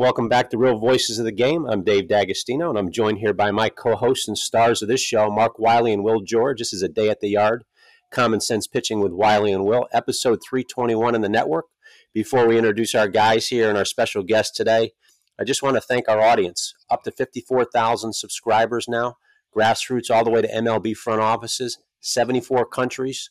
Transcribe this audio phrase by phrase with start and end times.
[0.00, 1.66] Welcome back to Real Voices of the Game.
[1.66, 5.30] I'm Dave D'Agostino, and I'm joined here by my co-hosts and stars of this show,
[5.30, 6.58] Mark Wiley and Will George.
[6.58, 7.64] This is a day at the yard,
[8.10, 11.66] common sense pitching with Wiley and Will, episode 321 in the network.
[12.14, 14.92] Before we introduce our guys here and our special guest today,
[15.38, 16.72] I just want to thank our audience.
[16.90, 19.18] Up to 54,000 subscribers now,
[19.54, 23.28] grassroots all the way to MLB front offices, 74 countries.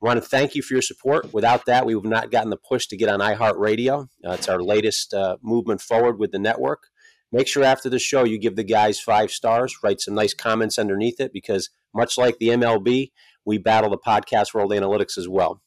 [0.00, 1.32] Want to thank you for your support.
[1.34, 4.08] Without that, we would have not gotten the push to get on iHeartRadio.
[4.24, 6.84] Uh, it's our latest uh, movement forward with the network.
[7.30, 10.78] Make sure after the show you give the guys five stars, write some nice comments
[10.78, 13.12] underneath it, because much like the MLB,
[13.44, 15.60] we battle the podcast world analytics as well.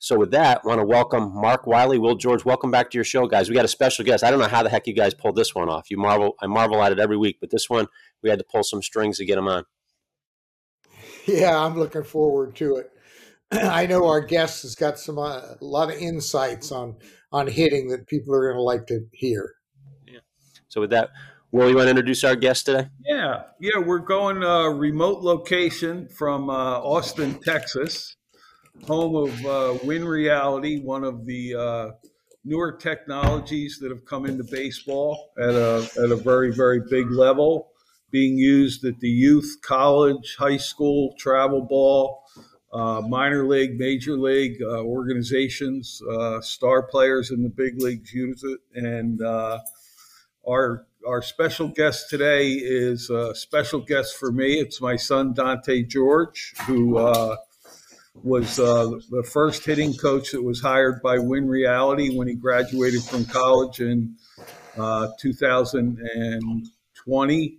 [0.00, 2.44] So with that, I want to welcome Mark Wiley, Will George.
[2.44, 3.48] Welcome back to your show, guys.
[3.48, 4.24] We got a special guest.
[4.24, 5.90] I don't know how the heck you guys pulled this one off.
[5.90, 7.86] You marvel, I marvel at it every week, but this one
[8.20, 9.64] we had to pull some strings to get him on.
[11.26, 12.90] Yeah, I'm looking forward to it.
[13.52, 16.96] I know our guest has got some uh, a lot of insights on
[17.32, 19.54] on hitting that people are going to like to hear.
[20.06, 20.20] Yeah.
[20.68, 21.10] So with that,
[21.52, 22.88] Will, you want to introduce our guest today?
[23.04, 28.16] Yeah, yeah, we're going uh, remote location from uh, Austin, Texas,
[28.86, 31.90] home of uh, Win Reality, one of the uh,
[32.44, 37.72] newer technologies that have come into baseball at a at a very very big level,
[38.12, 42.22] being used at the youth, college, high school, travel ball
[42.72, 48.44] uh, minor league, major league uh, organizations, uh, star players in the big leagues use
[48.44, 48.60] it.
[48.74, 49.60] And uh,
[50.48, 54.60] our our special guest today is a special guest for me.
[54.60, 57.36] It's my son Dante George, who uh,
[58.22, 63.02] was uh, the first hitting coach that was hired by Win Reality when he graduated
[63.02, 64.14] from college in
[64.76, 67.58] 2020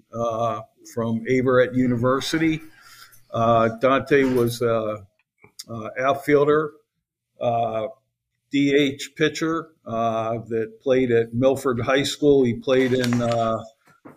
[0.93, 2.61] from Averett University.
[3.33, 5.05] Uh, Dante was a,
[5.99, 6.71] outfielder,
[7.39, 7.87] uh,
[8.53, 12.43] DH pitcher uh, that played at Milford High School.
[12.43, 13.63] He played in uh,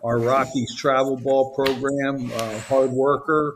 [0.03, 2.29] our Rockies travel ball program.
[2.33, 3.55] Uh, hard worker,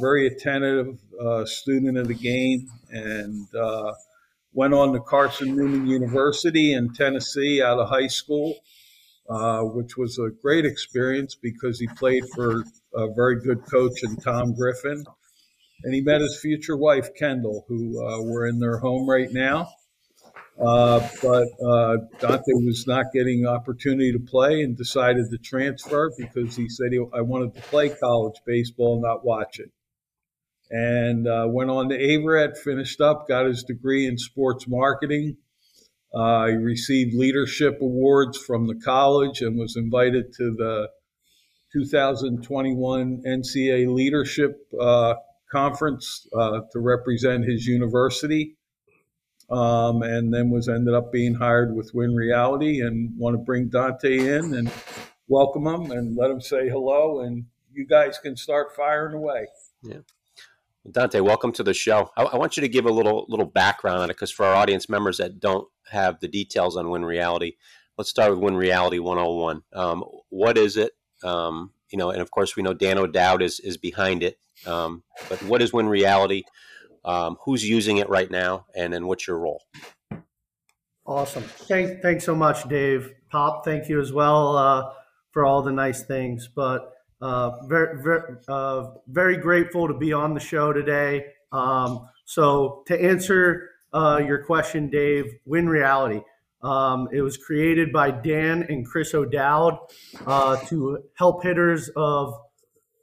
[0.00, 0.98] very attentive
[1.46, 3.48] student of the game, and
[4.54, 8.54] went on to Carson Newman University in Tennessee out of high school.
[9.30, 12.64] Uh, which was a great experience because he played for
[12.94, 15.04] a very good coach in Tom Griffin.
[15.84, 19.68] And he met his future wife, Kendall, who uh, we're in their home right now.
[20.60, 26.54] Uh, but uh, Dante was not getting opportunity to play and decided to transfer because
[26.54, 29.70] he said he, I wanted to play college baseball, not watch it.
[30.70, 35.36] And uh, went on to Averett, finished up, got his degree in sports marketing.
[36.14, 40.88] Uh, he received leadership awards from the college and was invited to the
[41.72, 45.14] 2021 NCAA Leadership uh,
[45.50, 48.56] Conference uh, to represent his university.
[49.50, 53.68] Um, and then was ended up being hired with Win Reality and want to bring
[53.68, 54.70] Dante in and
[55.28, 57.20] welcome him and let him say hello.
[57.20, 59.48] And you guys can start firing away.
[59.82, 59.98] Yeah.
[60.90, 62.10] Dante, welcome to the show.
[62.16, 64.54] I, I, want you to give a little little background on it because for our
[64.54, 67.52] audience members that don't have the details on Win Reality,
[67.98, 69.62] let's start with Win Reality 101.
[69.74, 70.92] Um, what is it?
[71.24, 74.38] Um, you know, and of course we know Dan O'Dowd is is behind it.
[74.66, 76.44] Um, but what is Win Reality?
[77.04, 79.62] Um, who's using it right now, and then what's your role?
[81.04, 81.42] Awesome.
[81.42, 83.12] Thanks, thanks so much, Dave.
[83.28, 84.92] Pop, thank you as well uh,
[85.32, 86.48] for all the nice things.
[86.54, 91.26] But uh, very, very, uh, very grateful to be on the show today.
[91.50, 96.20] Um, so, to answer uh, your question, Dave, Win Reality.
[96.62, 99.78] Um, it was created by Dan and Chris O'Dowd
[100.26, 102.34] uh, to help hitters of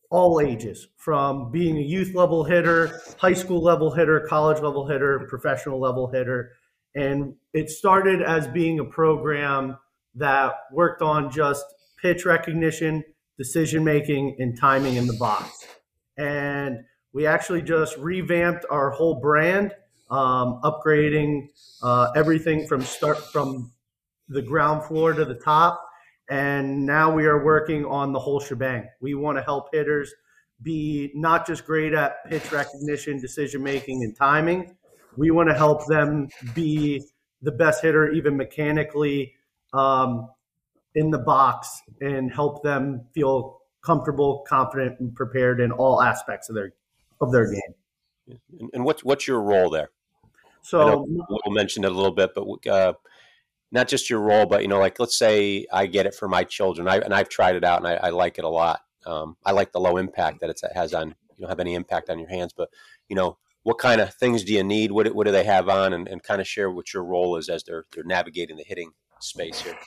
[0.09, 5.19] all ages, from being a youth level hitter, high school level hitter, college level hitter,
[5.29, 6.53] professional level hitter.
[6.95, 9.77] And it started as being a program
[10.15, 11.63] that worked on just
[12.01, 13.03] pitch recognition,
[13.37, 15.67] decision making, and timing in the box.
[16.17, 16.79] And
[17.13, 19.73] we actually just revamped our whole brand
[20.09, 21.49] um, upgrading
[21.81, 23.71] uh, everything from start from
[24.27, 25.85] the ground floor to the top.
[26.29, 28.87] And now we are working on the whole shebang.
[29.01, 30.13] We want to help hitters
[30.61, 34.75] be not just great at pitch recognition, decision making, and timing.
[35.17, 37.03] We want to help them be
[37.41, 39.33] the best hitter, even mechanically,
[39.73, 40.29] um,
[40.93, 46.55] in the box, and help them feel comfortable, confident, and prepared in all aspects of
[46.55, 46.73] their
[47.21, 48.39] of their game.
[48.73, 49.89] And what's what's your role there?
[50.61, 52.93] So we'll mention it a little bit, but uh,
[53.71, 56.43] not just your role, but you know, like let's say I get it for my
[56.43, 58.81] children, I, and I've tried it out and I, I like it a lot.
[59.05, 61.09] Um, I like the low impact that it has on.
[61.09, 62.69] You don't have any impact on your hands, but
[63.07, 64.91] you know, what kind of things do you need?
[64.91, 67.49] What what do they have on, and, and kind of share what your role is
[67.49, 69.77] as they're they're navigating the hitting space here.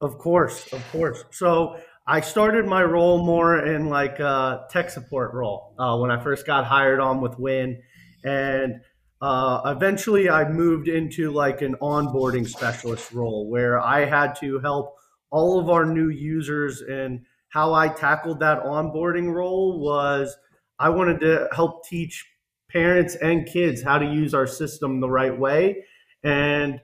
[0.00, 1.24] Of course, of course.
[1.30, 1.76] So
[2.06, 6.46] I started my role more in like a tech support role uh, when I first
[6.46, 7.80] got hired on with Win,
[8.24, 8.80] and
[9.22, 14.96] uh, eventually I moved into like an onboarding specialist role where I had to help
[15.30, 16.82] all of our new users.
[16.82, 20.36] And how I tackled that onboarding role was
[20.80, 22.28] I wanted to help teach
[22.68, 25.84] parents and kids how to use our system the right way
[26.24, 26.80] and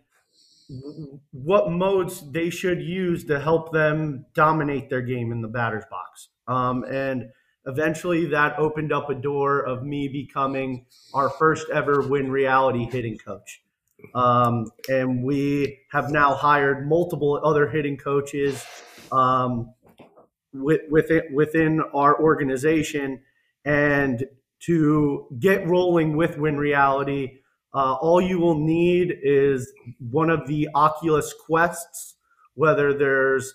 [1.33, 6.29] what modes they should use to help them dominate their game in the batter's box.
[6.47, 7.31] Um, and
[7.67, 13.19] eventually that opened up a door of me becoming our first ever win reality hitting
[13.19, 13.63] coach.
[14.15, 18.65] Um, and we have now hired multiple other hitting coaches
[19.11, 19.75] um,
[20.53, 23.21] with, within, within our organization.
[23.65, 24.25] And
[24.61, 27.41] to get rolling with Win Reality,
[27.75, 32.15] uh, all you will need is one of the Oculus Quests,
[32.55, 33.55] whether there's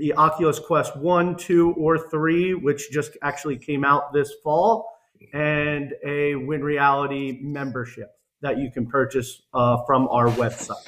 [0.00, 4.88] the Oculus Quest 1, 2, or 3, which just actually came out this fall,
[5.34, 8.10] and a Win Reality membership
[8.40, 10.86] that you can purchase uh, from our website.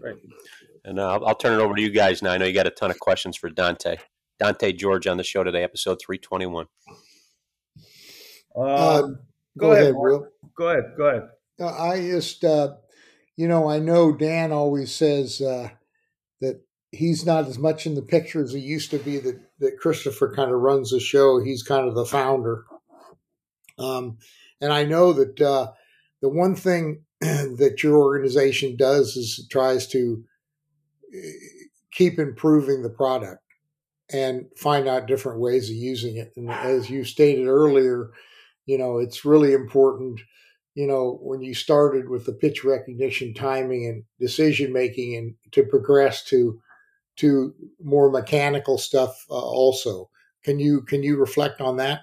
[0.00, 0.14] Right.
[0.84, 2.30] And uh, I'll turn it over to you guys now.
[2.30, 3.96] I know you got a ton of questions for Dante.
[4.38, 6.66] Dante George on the show today, episode 321.
[8.54, 9.16] Uh, uh, go,
[9.58, 10.28] go, ahead, ahead Will.
[10.56, 10.84] Go ahead.
[10.96, 11.28] Go ahead.
[11.60, 12.74] I just, uh,
[13.36, 15.70] you know, I know Dan always says uh,
[16.40, 19.18] that he's not as much in the picture as he used to be.
[19.18, 21.40] That that Christopher kind of runs the show.
[21.40, 22.64] He's kind of the founder.
[23.78, 24.18] Um,
[24.60, 25.72] and I know that uh,
[26.20, 30.24] the one thing that your organization does is it tries to
[31.14, 31.30] eh,
[31.92, 33.42] keep improving the product
[34.12, 36.32] and find out different ways of using it.
[36.36, 38.10] And as you stated earlier,
[38.66, 40.20] you know, it's really important
[40.74, 45.64] you know, when you started with the pitch recognition, timing, and decision making, and to
[45.64, 46.60] progress to
[47.16, 50.08] to more mechanical stuff uh, also.
[50.44, 52.00] Can you can you reflect on that?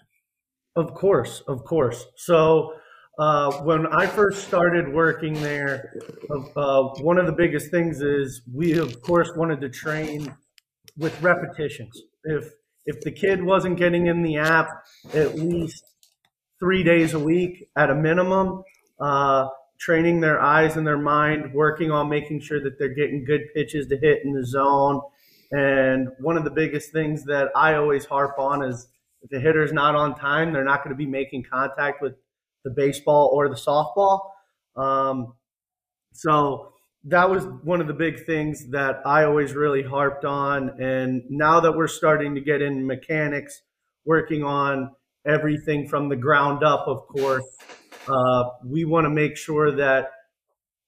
[0.75, 2.05] Of course, of course.
[2.17, 2.73] So
[3.17, 5.91] uh, when I first started working there,
[6.55, 10.35] uh, one of the biggest things is we of course wanted to train
[10.97, 11.99] with repetitions.
[12.23, 12.51] If
[12.85, 14.69] if the kid wasn't getting in the app
[15.13, 15.83] at least
[16.59, 18.63] three days a week at a minimum,
[18.99, 19.47] uh,
[19.79, 23.87] training their eyes and their mind, working on making sure that they're getting good pitches
[23.87, 25.01] to hit in the zone.
[25.51, 28.87] And one of the biggest things that I always harp on is
[29.21, 32.15] if the hitter's not on time, they're not going to be making contact with
[32.63, 34.29] the baseball or the softball.
[34.75, 35.33] Um,
[36.13, 36.73] so
[37.05, 40.81] that was one of the big things that I always really harped on.
[40.81, 43.61] And now that we're starting to get in mechanics,
[44.05, 44.91] working on
[45.25, 47.45] everything from the ground up, of course.
[48.07, 50.11] Uh, we want to make sure that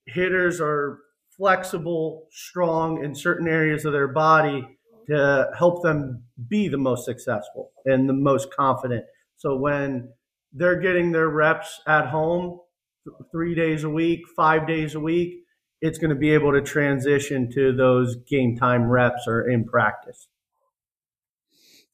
[0.06, 1.00] hitters are
[1.38, 4.66] flexible, strong in certain areas of their body
[5.08, 9.06] to help them be the most successful and the most confident.
[9.38, 10.12] So when
[10.54, 12.60] they're getting their reps at home
[13.32, 15.44] three days a week, five days a week,
[15.82, 20.28] it's going to be able to transition to those game time reps or in practice.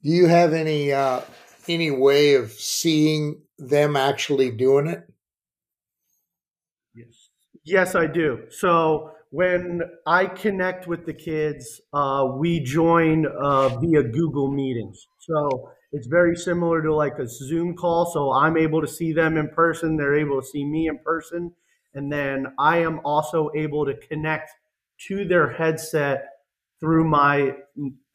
[0.03, 1.22] Do you have any uh,
[1.67, 5.08] any way of seeing them actually doing it?
[7.65, 7.95] Yes.
[7.95, 8.43] I do.
[8.50, 15.07] So when I connect with the kids, uh, we join uh, via Google Meetings.
[15.19, 18.05] So it's very similar to like a Zoom call.
[18.05, 21.53] So I'm able to see them in person, they're able to see me in person.
[21.95, 24.51] And then I am also able to connect
[25.07, 26.25] to their headset
[26.79, 27.55] through my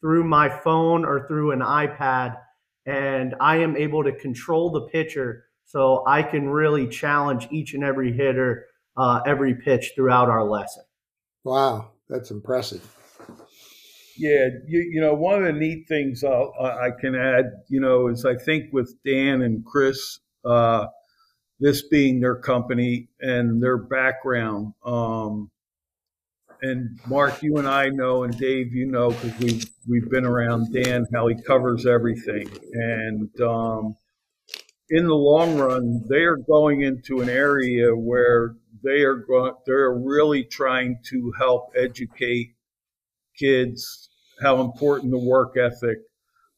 [0.01, 2.37] through my phone or through an iPad
[2.85, 7.83] and I am able to control the pitcher so I can really challenge each and
[7.83, 8.65] every hitter
[8.97, 10.83] uh, every pitch throughout our lesson.
[11.43, 12.87] Wow, that's impressive.
[14.17, 18.07] Yeah, you, you know, one of the neat things I'll, i can add, you know,
[18.07, 20.87] is I think with Dan and Chris, uh,
[21.59, 25.49] this being their company and their background, um,
[26.61, 30.71] and Mark, you and I know, and Dave, you know, because we've we've been around
[30.71, 33.95] Dan, how he covers everything, and um,
[34.91, 39.93] in the long run, they are going into an area where they are going, they're
[39.93, 42.53] really trying to help educate
[43.39, 44.09] kids
[44.41, 45.99] how important the work ethic,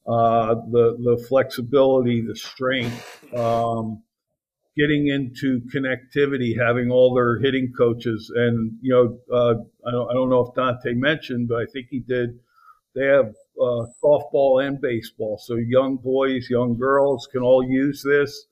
[0.07, 3.33] uh, the the flexibility, the strength.
[3.35, 4.03] Um,
[4.75, 9.55] getting into connectivity, having all their hitting coaches, and you know, uh,
[9.87, 12.39] I, don't, I don't know if Dante mentioned, but I think he did.
[12.95, 18.47] They have uh, softball and baseball, so young boys, young girls can all use this.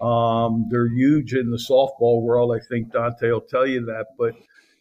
[0.00, 2.54] Um, they're huge in the softball world.
[2.54, 4.06] I think Dante will tell you that.
[4.18, 4.34] But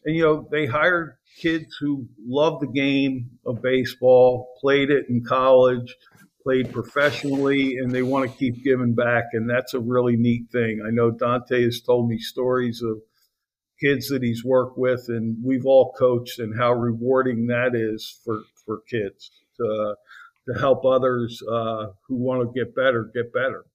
[0.06, 5.24] and you know, they hire kids who love the game of baseball, played it in
[5.24, 5.96] college,
[6.42, 9.26] played professionally, and they want to keep giving back.
[9.34, 10.84] And that's a really neat thing.
[10.86, 12.98] I know Dante has told me stories of
[13.80, 18.42] kids that he's worked with, and we've all coached, and how rewarding that is for,
[18.66, 19.96] for kids to,
[20.48, 23.66] to help others uh, who want to get better get better.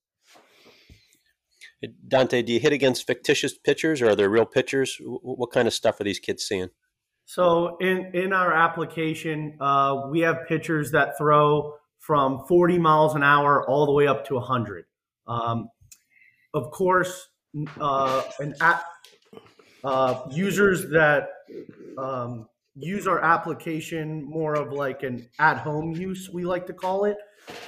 [2.08, 4.98] Dante, do you hit against fictitious pitchers or are there real pitchers?
[5.00, 6.70] What kind of stuff are these kids seeing?
[7.24, 13.22] So in in our application, uh, we have pitchers that throw from 40 miles an
[13.22, 14.86] hour all the way up to 100.
[15.26, 15.68] Um,
[16.54, 17.28] of course,
[17.80, 18.82] uh, an app,
[19.84, 21.28] uh, users that
[21.98, 27.16] um, use our application more of like an at-home use, we like to call it.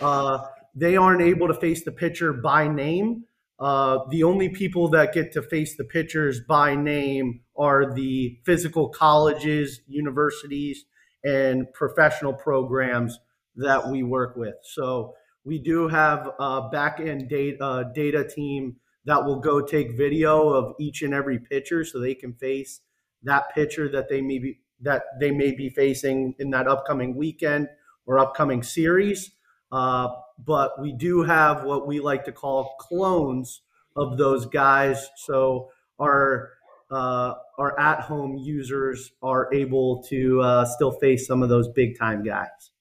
[0.01, 0.39] Uh,
[0.75, 3.25] they aren't able to face the pitcher by name.
[3.59, 8.89] Uh, the only people that get to face the pitchers by name are the physical
[8.89, 10.85] colleges, universities,
[11.25, 13.19] and professional programs
[13.57, 14.55] that we work with.
[14.63, 15.15] So
[15.45, 20.49] we do have a back end data, uh, data team that will go take video
[20.51, 22.81] of each and every pitcher so they can face
[23.23, 27.69] that pitcher that they may be that they may be facing in that upcoming weekend
[28.07, 29.33] or upcoming series.
[29.71, 30.09] Uh,
[30.39, 33.63] but we do have what we like to call clones
[33.97, 35.09] of those guys.
[35.17, 36.51] So our
[36.91, 41.97] uh, our at home users are able to uh, still face some of those big
[41.97, 42.73] time guys.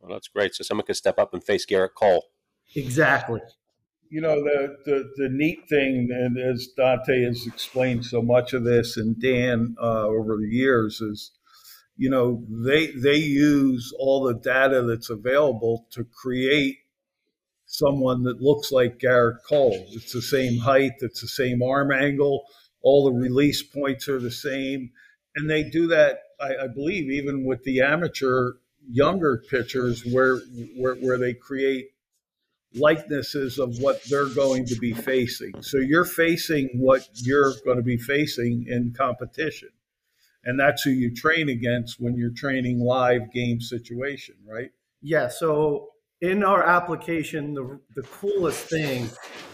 [0.00, 0.54] Well, that's great.
[0.54, 2.24] So someone could step up and face Gerrit Cole.
[2.74, 3.40] Exactly.
[4.10, 8.64] You know the, the the neat thing, and as Dante has explained so much of
[8.64, 11.30] this, and Dan uh, over the years is,
[11.96, 16.78] you know, they they use all the data that's available to create
[17.66, 19.86] someone that looks like Gerrit Cole.
[19.92, 22.42] It's the same height, it's the same arm angle,
[22.82, 24.90] all the release points are the same.
[25.36, 28.54] And they do that, I, I believe, even with the amateur
[28.90, 30.38] younger pitchers where,
[30.76, 31.90] where where they create
[32.74, 35.52] likenesses of what they're going to be facing.
[35.60, 39.70] So you're facing what you're going to be facing in competition.
[40.44, 44.70] And that's who you train against when you're training live game situation, right?
[45.02, 45.28] Yeah.
[45.28, 45.88] So
[46.20, 49.08] in our application, the, the coolest thing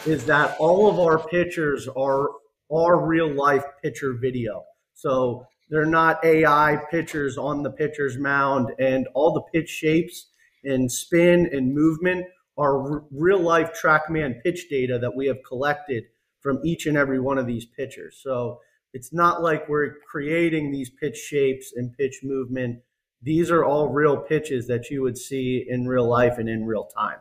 [0.04, 2.28] is that all of our pictures are
[2.68, 4.64] are real life picture video.
[4.94, 10.30] So they're not AI pictures on the pitcher's mound, and all the pitch shapes
[10.64, 16.04] and spin and movement are r- real life TrackMan pitch data that we have collected
[16.40, 18.18] from each and every one of these pitchers.
[18.22, 18.60] So
[18.92, 22.80] it's not like we're creating these pitch shapes and pitch movement
[23.22, 26.84] these are all real pitches that you would see in real life and in real
[26.84, 27.18] time.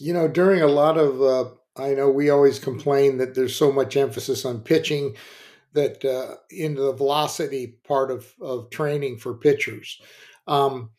[0.00, 3.70] You know, during a lot of, uh, I know we always complain that there's so
[3.70, 5.16] much emphasis on pitching
[5.74, 10.00] that uh, the velocity part of, of training for pitchers.
[10.46, 10.90] Um,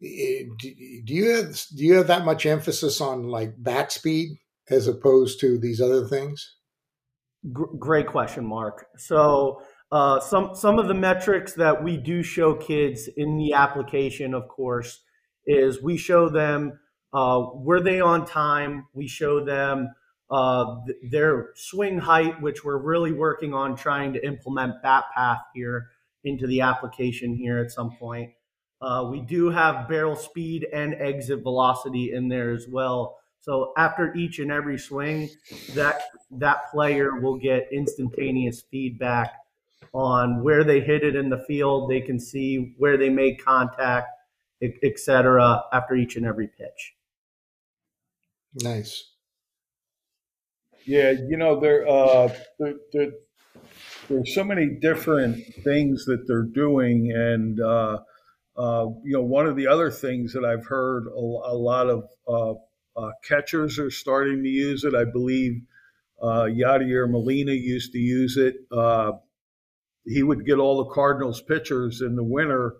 [0.00, 0.74] do,
[1.04, 4.38] do you have do you have that much emphasis on like bat speed
[4.70, 6.58] as opposed to these other things?
[7.52, 8.86] great question, Mark.
[8.96, 9.62] So
[9.92, 14.48] uh, some some of the metrics that we do show kids in the application, of
[14.48, 15.00] course,
[15.46, 16.78] is we show them
[17.12, 18.86] uh, were they on time.
[18.92, 19.88] We show them
[20.30, 25.40] uh, th- their swing height, which we're really working on trying to implement bat path
[25.54, 25.86] here
[26.24, 28.30] into the application here at some point.
[28.80, 33.18] Uh, we do have barrel speed and exit velocity in there as well.
[33.40, 35.30] So after each and every swing,
[35.74, 39.32] that that player will get instantaneous feedback
[39.92, 41.90] on where they hit it in the field.
[41.90, 44.08] They can see where they made contact,
[44.60, 45.64] etc.
[45.72, 46.94] after each and every pitch.
[48.62, 49.12] Nice.
[50.84, 53.10] Yeah, you know there, uh, there, there
[54.08, 57.98] there's so many different things that they're doing, and uh,
[58.58, 62.08] uh, you know one of the other things that I've heard a, a lot of
[62.26, 62.54] uh,
[62.98, 64.94] uh, catchers are starting to use it.
[64.94, 65.62] I believe
[66.20, 68.56] uh, Yadier Molina used to use it.
[68.72, 69.12] Uh,
[70.04, 72.76] he would get all the Cardinals pitchers in the winter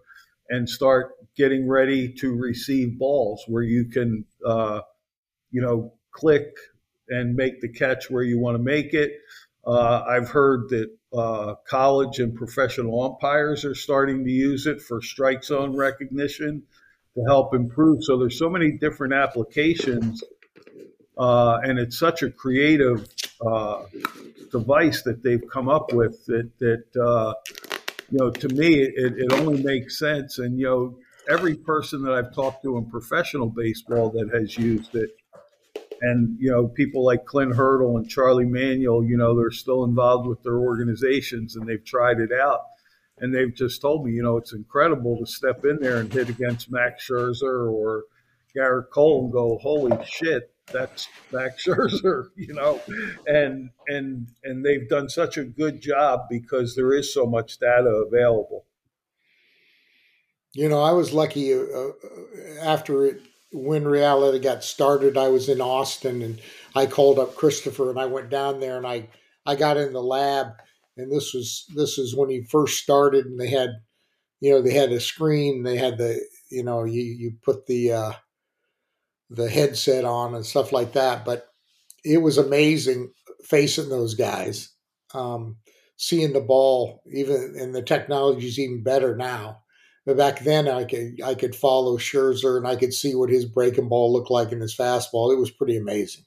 [0.49, 4.81] and start getting ready to receive balls where you can, uh,
[5.51, 6.57] you know, click
[7.09, 9.13] and make the catch where you want to make it.
[9.67, 15.01] Uh, I've heard that uh, college and professional umpires are starting to use it for
[15.01, 16.63] strike zone recognition
[17.15, 18.05] to help improve.
[18.05, 20.23] So there's so many different applications,
[21.17, 23.09] uh, and it's such a creative
[23.45, 23.85] uh,
[24.51, 27.35] device that they've come up with that that uh,
[28.11, 30.99] you know to me it, it only makes sense and you know
[31.29, 35.11] every person that I've talked to in professional baseball that has used it
[36.01, 40.27] and you know people like Clint Hurdle and Charlie Manuel you know they're still involved
[40.27, 42.63] with their organizations and they've tried it out
[43.21, 46.29] and they've just told me, you know, it's incredible to step in there and hit
[46.29, 48.05] against Max Scherzer or
[48.57, 52.81] Gerrit Cole and go, holy shit, that's Max Scherzer, you know,
[53.27, 58.05] and and and they've done such a good job because there is so much data
[58.07, 58.65] available.
[60.55, 61.91] You know, I was lucky uh, uh
[62.63, 65.17] after it Win Reality got started.
[65.17, 66.41] I was in Austin and
[66.75, 69.09] I called up Christopher and I went down there and I
[69.47, 70.49] I got in the lab
[70.97, 73.71] and this was this is when he first started and they had
[74.41, 77.93] you know they had a screen they had the you know you you put the
[77.93, 78.13] uh
[79.31, 81.25] the headset on and stuff like that.
[81.25, 81.47] But
[82.05, 83.13] it was amazing
[83.45, 84.71] facing those guys,
[85.15, 85.57] um,
[85.97, 87.03] seeing the ball.
[87.13, 89.63] Even and the technology is even better now.
[90.09, 93.45] But back then, I could I could follow Scherzer and I could see what his
[93.45, 95.35] breaking ball looked like in his fastball.
[95.35, 96.25] It was pretty amazing.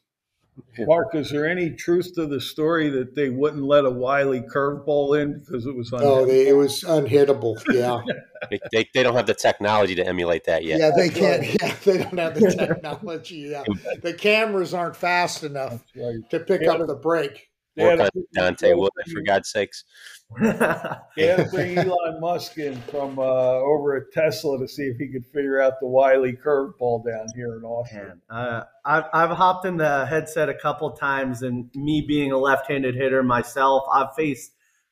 [0.78, 5.20] Mark, is there any truth to the story that they wouldn't let a Wiley curveball
[5.20, 6.02] in because it was unhittable?
[6.04, 7.60] Oh, they, it was unhittable.
[7.74, 8.02] Yeah,
[8.52, 10.80] they, they, they, don't have the technology to emulate that yet.
[10.80, 11.44] Yeah, they can't.
[11.64, 13.50] Yeah, they don't have the technology.
[13.50, 13.64] Yeah,
[14.04, 16.30] the cameras aren't fast enough right.
[16.30, 17.51] to pick up the break.
[17.78, 19.86] Work on Dante Wood, for God's sakes.
[20.42, 25.26] yeah, bring Elon Musk in from uh, over at Tesla to see if he could
[25.26, 28.22] figure out the Wiley curveball down here in Austin.
[28.30, 32.96] Uh, I've, I've hopped in the headset a couple times, and me being a left-handed
[32.96, 34.52] hitter myself, I've faced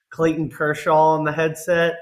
[0.09, 1.95] Clayton Kershaw on the headset,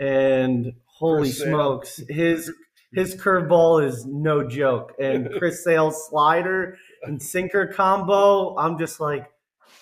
[0.00, 2.06] and holy Chris smokes, Sale.
[2.08, 2.52] his
[2.92, 9.26] his curveball is no joke, and Chris Sale's slider and sinker combo, I'm just like,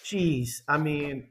[0.04, 1.28] geez, I mean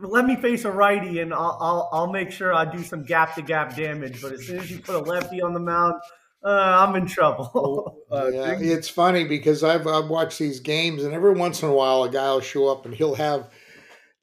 [0.00, 3.34] let me face a righty and I'll, I'll, I'll make sure I do some gap
[3.34, 4.22] to gap damage.
[4.22, 5.94] But as soon as you put a lefty on the mound,
[6.42, 7.98] uh, I'm in trouble.
[8.10, 11.72] uh, yeah, it's funny because I've I've watched these games and every once in a
[11.72, 13.50] while a guy will show up and he'll have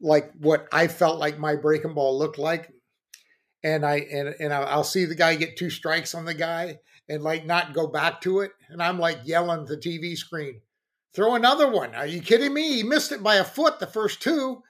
[0.02, 2.72] like what I felt like my breaking ball looked like,
[3.63, 7.24] and I and and I'll see the guy get two strikes on the guy and
[7.24, 10.62] like not go back to it, and I'm like yelling at the TV screen,
[11.18, 11.94] throw another one.
[11.96, 12.78] Are you kidding me?
[12.78, 14.64] He missed it by a foot the first two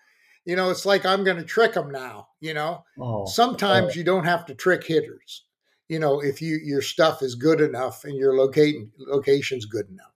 [0.48, 2.30] you know, it's like I'm going to trick him now.
[2.40, 3.98] You know, oh, sometimes oh.
[3.98, 5.44] you don't have to trick hitters.
[5.90, 10.14] You know, if you your stuff is good enough and your location location's good enough.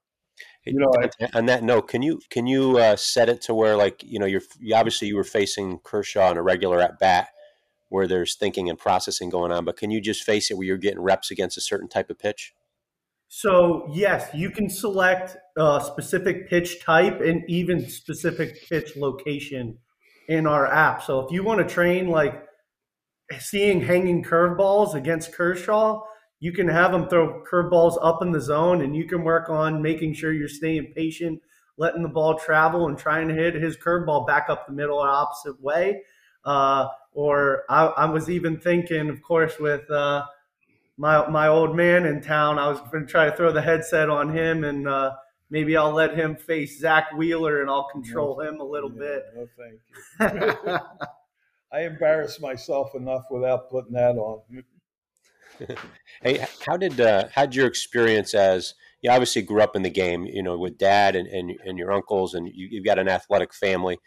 [0.64, 0.92] You know,
[1.34, 4.26] on that note, can you can you uh, set it to where like you know
[4.26, 4.42] you're
[4.74, 7.28] obviously you were facing Kershaw on a regular at bat
[7.90, 10.78] where there's thinking and processing going on, but can you just face it where you're
[10.78, 12.54] getting reps against a certain type of pitch?
[13.34, 19.78] So yes, you can select a specific pitch type and even specific pitch location
[20.28, 21.02] in our app.
[21.02, 22.44] So if you want to train like
[23.38, 26.02] seeing hanging curveballs against Kershaw,
[26.40, 29.80] you can have them throw curveballs up in the zone and you can work on
[29.80, 31.40] making sure you're staying patient,
[31.78, 35.08] letting the ball travel and trying to hit his curveball back up the middle or
[35.08, 36.02] opposite way.
[36.44, 40.26] Uh, or I, I, was even thinking, of course, with uh,
[40.96, 44.10] my my old man in town, I was going to try to throw the headset
[44.10, 45.12] on him and uh,
[45.50, 48.98] maybe I'll let him face Zack Wheeler and I'll control no, him a little yeah,
[48.98, 49.22] bit.
[49.34, 49.46] No,
[50.18, 50.78] thank you.
[51.72, 54.42] I embarrass myself enough without putting that on.
[56.22, 59.90] hey, how did uh, how did your experience as you obviously grew up in the
[59.90, 63.08] game, you know, with dad and, and, and your uncles, and you, have got an
[63.08, 63.98] athletic family,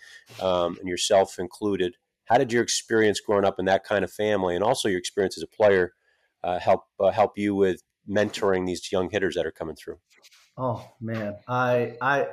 [0.41, 1.95] um, and yourself included.
[2.26, 5.38] How did your experience growing up in that kind of family, and also your experience
[5.38, 5.93] as a player,
[6.45, 9.97] uh, help uh, help you with mentoring these young hitters that are coming through?
[10.58, 12.27] Oh man, I I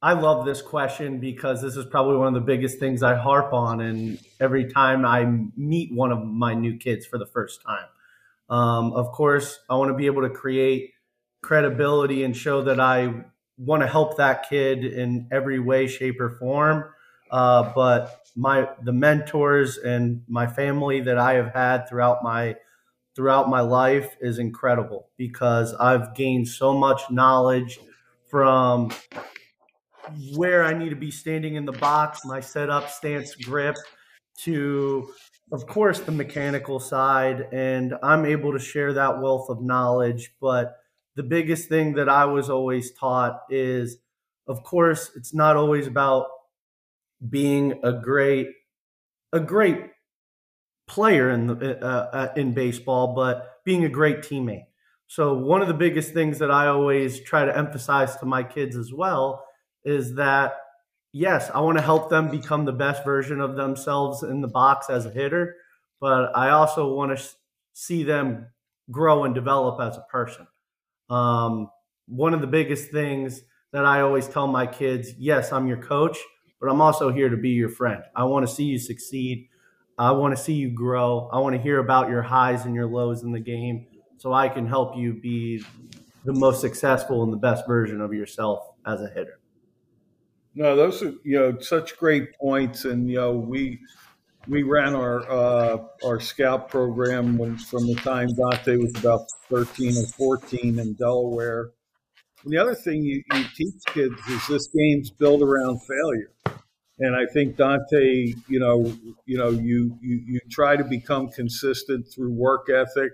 [0.00, 3.52] I love this question because this is probably one of the biggest things I harp
[3.52, 5.24] on, and every time I
[5.56, 7.86] meet one of my new kids for the first time.
[8.48, 10.92] Um, of course, I want to be able to create
[11.42, 13.24] credibility and show that I
[13.58, 16.84] want to help that kid in every way, shape, or form.
[17.30, 22.56] Uh, but my the mentors and my family that I have had throughout my
[23.14, 27.80] throughout my life is incredible because I've gained so much knowledge
[28.28, 28.90] from
[30.34, 33.76] where I need to be standing in the box, my setup, stance, grip,
[34.38, 35.12] to,
[35.52, 37.48] of course, the mechanical side.
[37.52, 40.32] And I'm able to share that wealth of knowledge.
[40.40, 40.76] But
[41.16, 43.98] the biggest thing that I was always taught is,
[44.46, 46.26] of course, it's not always about
[47.28, 48.48] being a great
[49.32, 49.90] a great
[50.90, 54.66] player in the, uh, uh, in baseball, but being a great teammate.
[55.06, 58.76] So one of the biggest things that I always try to emphasize to my kids
[58.76, 59.44] as well
[59.84, 60.54] is that
[61.12, 64.88] yes, I want to help them become the best version of themselves in the box
[64.90, 65.56] as a hitter,
[66.00, 67.24] but I also want to
[67.72, 68.46] see them
[68.90, 70.46] grow and develop as a person.
[71.08, 71.70] Um,
[72.06, 76.18] one of the biggest things that I always tell my kids, yes, I'm your coach,
[76.60, 78.02] but I'm also here to be your friend.
[78.14, 79.48] I want to see you succeed.
[79.98, 81.28] I want to see you grow.
[81.32, 84.48] I want to hear about your highs and your lows in the game so I
[84.48, 85.64] can help you be
[86.24, 89.40] the most successful and the best version of yourself as a hitter.
[90.54, 93.78] No, those are you know such great points, and you know we
[94.48, 99.96] we ran our uh, our scout program when, from the time Dante was about thirteen
[99.96, 101.70] or fourteen in Delaware.
[102.44, 106.59] And the other thing you, you teach kids is this game's built around failure,
[107.00, 108.92] and I think Dante, you know,
[109.26, 113.12] you know, you you you try to become consistent through work ethic.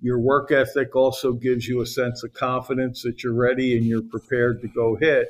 [0.00, 4.02] Your work ethic also gives you a sense of confidence that you're ready and you're
[4.02, 5.28] prepared to go hit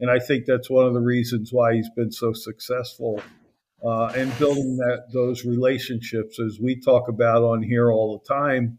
[0.00, 3.22] and I think that's one of the reasons why he's been so successful
[3.84, 8.78] uh, and building that those relationships, as we talk about on here all the time.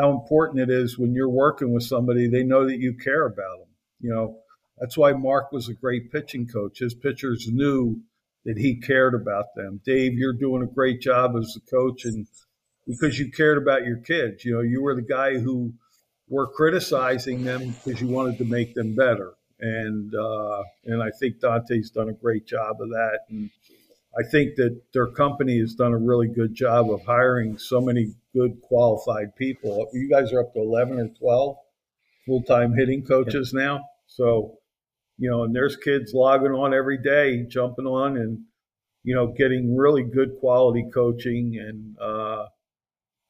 [0.00, 3.60] How important it is when you're working with somebody, they know that you care about
[3.60, 3.68] them.
[4.00, 4.38] You know,
[4.78, 6.78] that's why Mark was a great pitching coach.
[6.78, 8.00] His pitchers knew
[8.44, 9.80] that he cared about them.
[9.84, 12.26] Dave, you're doing a great job as a coach, and
[12.86, 14.44] because you cared about your kids.
[14.44, 15.72] You know, you were the guy who
[16.28, 21.40] were criticizing them because you wanted to make them better and uh, and I think
[21.40, 23.20] Dante's done a great job of that.
[23.28, 23.50] And
[24.18, 28.14] I think that their company has done a really good job of hiring so many
[28.34, 29.88] good qualified people.
[29.92, 31.56] You guys are up to eleven or twelve
[32.26, 33.64] full time hitting coaches yeah.
[33.64, 33.84] now.
[34.06, 34.58] So
[35.18, 38.40] you know, and there's kids logging on every day, jumping on, and
[39.02, 41.96] you know, getting really good quality coaching and.
[41.98, 42.46] Uh,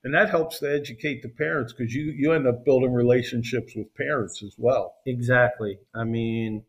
[0.05, 3.93] and that helps to educate the parents because you you end up building relationships with
[3.97, 4.95] parents as well.
[5.05, 5.81] Exactly.
[5.95, 6.63] I mean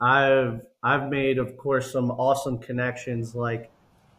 [0.00, 3.32] i've i've made of course some awesome connections.
[3.32, 3.70] Like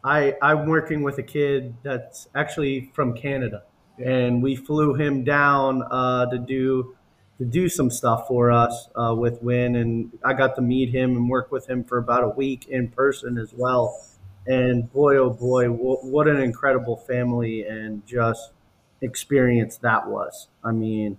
[0.04, 3.62] i i'm working with a kid that's actually from canada
[4.02, 6.96] and we flew him down uh, to do
[7.42, 11.16] to do some stuff for us uh, with Win, and I got to meet him
[11.16, 14.00] and work with him for about a week in person as well.
[14.46, 18.52] And boy, oh boy, what an incredible family and just
[19.00, 20.46] experience that was.
[20.62, 21.18] I mean,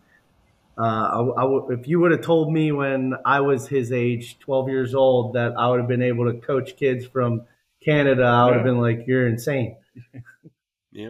[0.78, 5.34] uh, if you would have told me when I was his age, 12 years old,
[5.34, 7.42] that I would have been able to coach kids from
[7.84, 9.76] Canada, I would have been like, "You're insane."
[10.94, 11.10] yeah.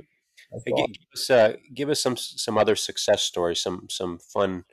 [0.65, 4.65] Hey, give, us uh, give us some some other success stories, some some fun,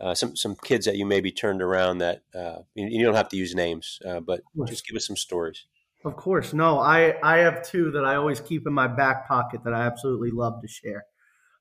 [0.00, 3.28] uh, some some kids that you maybe turned around that uh, you, you, don't have
[3.30, 5.64] to use names, uh, but just give us some stories.
[6.04, 9.62] Of course, no, I I have two that I always keep in my back pocket
[9.64, 11.06] that I absolutely love to share.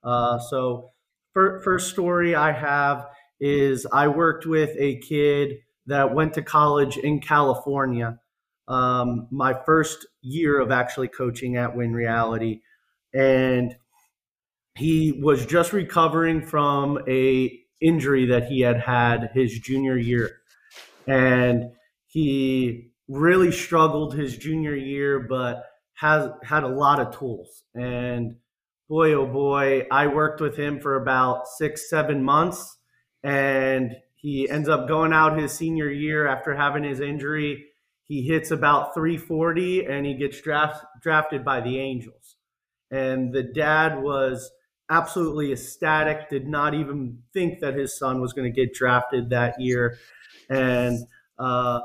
[0.03, 0.91] Uh, so,
[1.33, 3.07] for, first story I have
[3.39, 8.19] is I worked with a kid that went to college in California.
[8.67, 12.61] Um, my first year of actually coaching at Win Reality,
[13.13, 13.75] and
[14.75, 20.37] he was just recovering from a injury that he had had his junior year,
[21.07, 21.71] and
[22.07, 28.35] he really struggled his junior year, but has had a lot of tools and
[28.87, 32.77] boy, oh boy, I worked with him for about six, seven months,
[33.23, 37.65] and he ends up going out his senior year after having his injury.
[38.03, 42.37] He hits about 340 and he gets draft, drafted by the Angels.
[42.91, 44.49] And the dad was
[44.89, 49.59] absolutely ecstatic, did not even think that his son was going to get drafted that
[49.59, 49.97] year.
[50.49, 50.99] And
[51.39, 51.81] uh,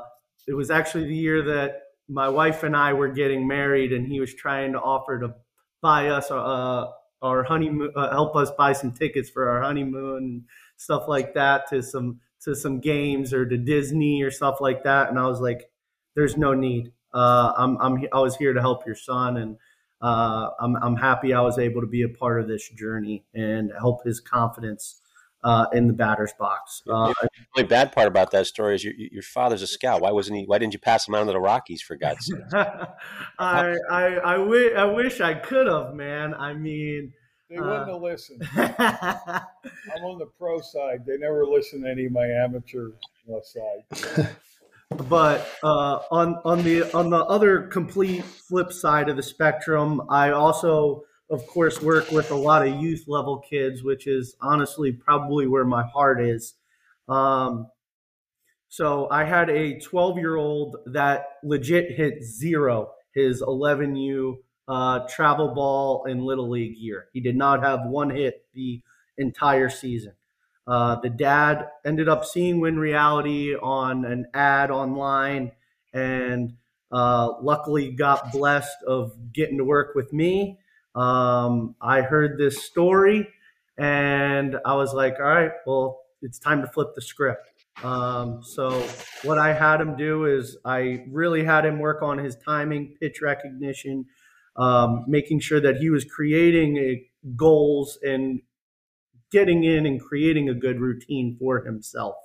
[0.47, 4.19] it was actually the year that my wife and I were getting married, and he
[4.19, 5.33] was trying to offer to
[5.81, 6.87] buy us uh,
[7.21, 10.43] our honeymoon, uh, help us buy some tickets for our honeymoon, and
[10.77, 15.09] stuff like that to some to some games or to Disney or stuff like that.
[15.09, 15.69] And I was like,
[16.15, 16.91] "There's no need.
[17.13, 19.57] Uh, I'm I'm I was here to help your son, and
[20.01, 23.71] uh, I'm I'm happy I was able to be a part of this journey and
[23.79, 25.01] help his confidence
[25.43, 26.83] uh, in the batter's box.
[26.87, 30.01] Uh, the only bad part about that story is your, your father's a scout.
[30.01, 30.45] Why wasn't he?
[30.45, 32.39] Why didn't you pass him on to the Rockies for God's sake?
[32.53, 36.33] I, I, I, w- I wish I could have, man.
[36.33, 37.13] I mean,
[37.49, 38.47] they wouldn't uh, have listened.
[38.57, 41.05] I'm on the pro side.
[41.05, 42.91] They never listen to any of my amateur
[43.43, 44.29] side.
[44.95, 50.31] but uh, on on the on the other complete flip side of the spectrum, I
[50.31, 55.47] also of course, work with a lot of youth level kids, which is honestly probably
[55.47, 56.55] where my heart is.
[57.07, 57.67] Um,
[58.67, 64.35] so I had a 12 year old that legit hit zero his 11U
[64.67, 67.07] uh, travel ball in Little League year.
[67.13, 68.81] He did not have one hit the
[69.17, 70.13] entire season.
[70.67, 75.51] Uh, the dad ended up seeing Win Reality on an ad online
[75.93, 76.53] and
[76.91, 80.57] uh, luckily got blessed of getting to work with me
[80.95, 83.27] um, I heard this story
[83.77, 87.47] and I was like, all right, well, it's time to flip the script.
[87.83, 88.85] Um, so
[89.23, 93.21] what I had him do is I really had him work on his timing, pitch
[93.21, 94.05] recognition,
[94.57, 98.41] um, making sure that he was creating a, goals and
[99.31, 102.15] getting in and creating a good routine for himself.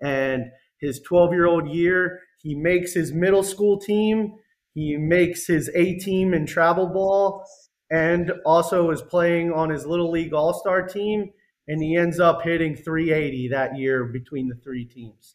[0.00, 0.46] And
[0.78, 4.34] his 12 year old year, he makes his middle school team,
[4.74, 7.44] he makes his A team in travel ball,
[7.90, 11.30] and also is playing on his little league all star team.
[11.66, 15.34] And he ends up hitting 380 that year between the three teams.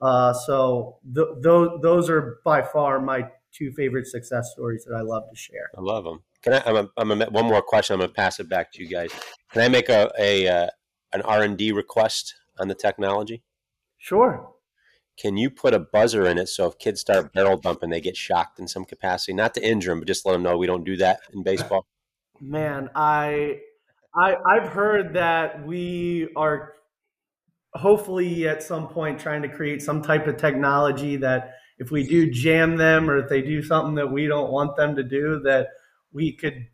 [0.00, 5.02] Uh, so th- th- those are by far my two favorite success stories that I
[5.02, 5.70] love to share.
[5.76, 6.22] I love them.
[6.42, 6.62] Can I?
[6.64, 8.00] I'm a, I'm a, one more question.
[8.00, 9.12] I'm to pass it back to you guys.
[9.52, 10.68] Can I make a, a uh,
[11.12, 13.42] an R and D request on the technology?
[13.98, 14.50] Sure.
[15.18, 18.16] Can you put a buzzer in it so if kids start barrel dumping, they get
[18.16, 19.34] shocked in some capacity?
[19.34, 21.86] Not to injure them, but just let them know we don't do that in baseball.
[22.40, 23.58] Man, I,
[24.14, 26.74] I I've heard that we are
[27.74, 32.30] hopefully at some point trying to create some type of technology that if we do
[32.30, 35.68] jam them or if they do something that we don't want them to do, that
[36.12, 36.66] we could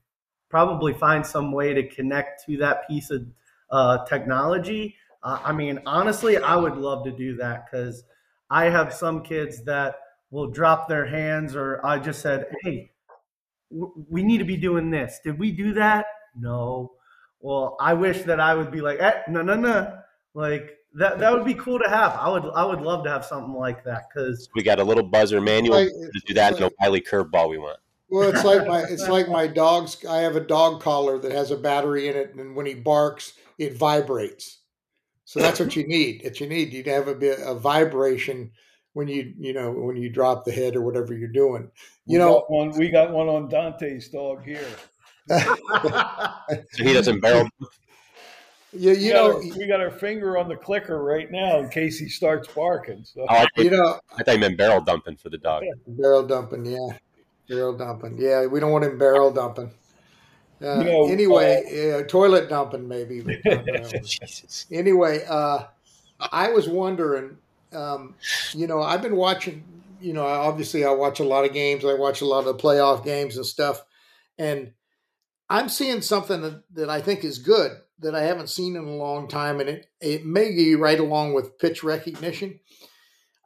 [0.57, 3.27] probably find some way to connect to that piece of
[3.71, 4.97] uh, technology.
[5.23, 8.05] Uh, I mean, honestly, I would love to do that because
[8.49, 9.97] I have some kids that
[10.31, 12.91] will drop their hands, or I just said, hey,
[13.71, 15.21] w- we need to be doing this.
[15.23, 16.07] Did we do that?
[16.35, 16.93] No.
[17.41, 19.99] Well, I wish that I would be like, eh, no, no, no.
[20.33, 22.13] Like, that that would be cool to have.
[22.13, 25.05] I would I would love to have something like that because we got a little
[25.05, 27.79] buzzer manual like, to do that like, and a curveball we want.
[28.09, 30.05] Well, it's like my it's like my dog's.
[30.05, 33.33] I have a dog collar that has a battery in it, and when he barks,
[33.59, 34.61] it vibrates.
[35.25, 36.23] So that's what you need.
[36.23, 36.73] That you need.
[36.73, 38.53] You have a bit a vibration
[38.93, 41.71] when you you know when you drop the head or whatever you're doing.
[42.07, 44.69] You we know, got one we got one on Dante's dog here.
[45.29, 47.49] so he doesn't barrel
[48.79, 51.69] yeah, you we know, our, we got our finger on the clicker right now in
[51.69, 53.05] case he starts barking.
[53.05, 53.27] So.
[53.29, 55.63] Oh, I you know, I thought you meant barrel dumping for the dog.
[55.87, 56.89] Barrel dumping, yeah,
[57.49, 58.19] barrel dumping.
[58.19, 59.71] Yeah, we don't want him barrel dumping.
[60.63, 63.21] Uh, you know, anyway, uh, toilet dumping maybe.
[64.71, 65.65] anyway, uh,
[66.33, 67.39] I was wondering.
[67.73, 68.15] Um,
[68.53, 69.65] you know, I've been watching.
[70.01, 71.85] You know, obviously, I watch a lot of games.
[71.85, 73.83] I watch a lot of the playoff games and stuff,
[74.39, 74.73] and
[75.49, 78.97] I'm seeing something that, that I think is good that I haven't seen in a
[78.97, 82.61] long time, and it it may be right along with pitch recognition.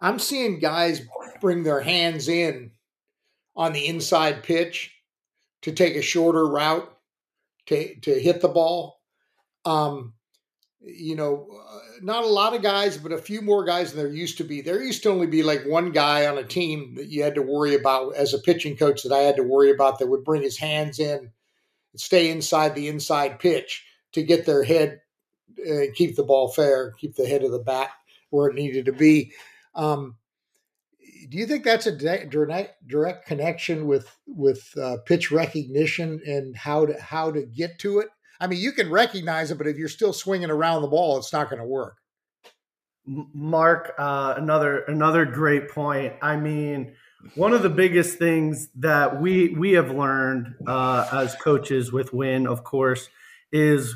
[0.01, 1.03] I'm seeing guys
[1.41, 2.73] bring their hands in
[3.57, 4.95] on the inside pitch
[5.63, 6.91] to take a shorter route
[7.67, 9.01] to to hit the ball.
[9.65, 10.15] Um,
[10.81, 14.13] you know, uh, not a lot of guys, but a few more guys than there
[14.13, 14.63] used to be.
[14.63, 17.43] There used to only be like one guy on a team that you had to
[17.43, 20.43] worry about as a pitching coach that I had to worry about that would bring
[20.43, 21.31] his hands in,
[21.97, 25.03] stay inside the inside pitch to get their head,
[25.71, 27.91] uh, keep the ball fair, keep the head of the bat
[28.31, 29.33] where it needed to be.
[29.75, 30.17] Um,
[31.31, 31.93] do you think that's a
[32.27, 38.01] direct direct connection with with uh, pitch recognition and how to how to get to
[38.01, 38.09] it?
[38.41, 41.33] I mean, you can recognize it, but if you're still swinging around the ball, it's
[41.33, 41.99] not going to work.
[43.07, 46.15] Mark, uh, another another great point.
[46.21, 46.95] I mean,
[47.37, 52.49] one of the biggest things that we we have learned uh, as coaches with Win,
[52.49, 53.09] of course,
[53.53, 53.95] is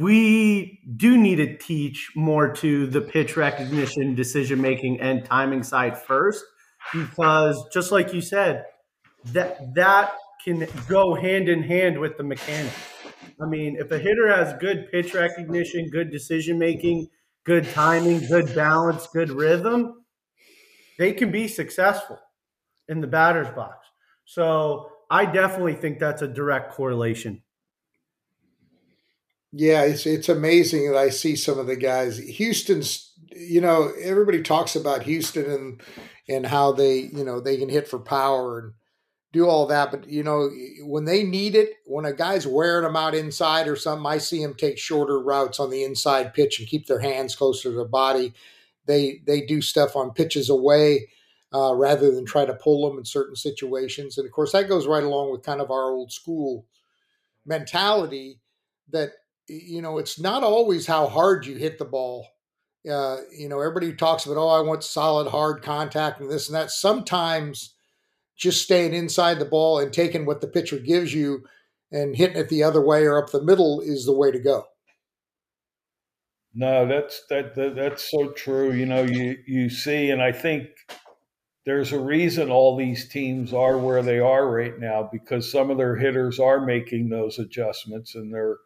[0.00, 5.98] we do need to teach more to the pitch recognition, decision making, and timing side
[5.98, 6.44] first,
[6.92, 8.64] because just like you said,
[9.26, 12.74] that that can go hand in hand with the mechanics.
[13.40, 17.08] I mean, if a hitter has good pitch recognition, good decision making,
[17.44, 20.04] good timing, good balance, good rhythm,
[20.98, 22.18] they can be successful
[22.88, 23.86] in the batter's box.
[24.24, 27.42] So I definitely think that's a direct correlation.
[29.52, 32.18] Yeah, it's it's amazing that I see some of the guys.
[32.18, 35.82] Houston's, you know, everybody talks about Houston and
[36.28, 38.72] and how they, you know, they can hit for power and
[39.32, 40.50] do all that, but you know,
[40.82, 44.42] when they need it, when a guy's wearing them out inside or something, I see
[44.42, 47.84] them take shorter routes on the inside pitch and keep their hands closer to the
[47.86, 48.34] body.
[48.86, 51.10] They they do stuff on pitches away
[51.54, 54.86] uh, rather than try to pull them in certain situations, and of course that goes
[54.86, 56.66] right along with kind of our old school
[57.46, 58.40] mentality
[58.90, 59.12] that
[59.48, 62.26] you know, it's not always how hard you hit the ball.
[62.88, 66.56] Uh, you know, everybody talks about, oh, I want solid, hard contact and this and
[66.56, 66.70] that.
[66.70, 67.74] Sometimes
[68.36, 71.44] just staying inside the ball and taking what the pitcher gives you
[71.92, 74.64] and hitting it the other way or up the middle is the way to go.
[76.54, 78.72] No, that's that, that that's so true.
[78.72, 80.68] You know, you you see, and I think
[81.64, 85.78] there's a reason all these teams are where they are right now because some of
[85.78, 88.56] their hitters are making those adjustments and they're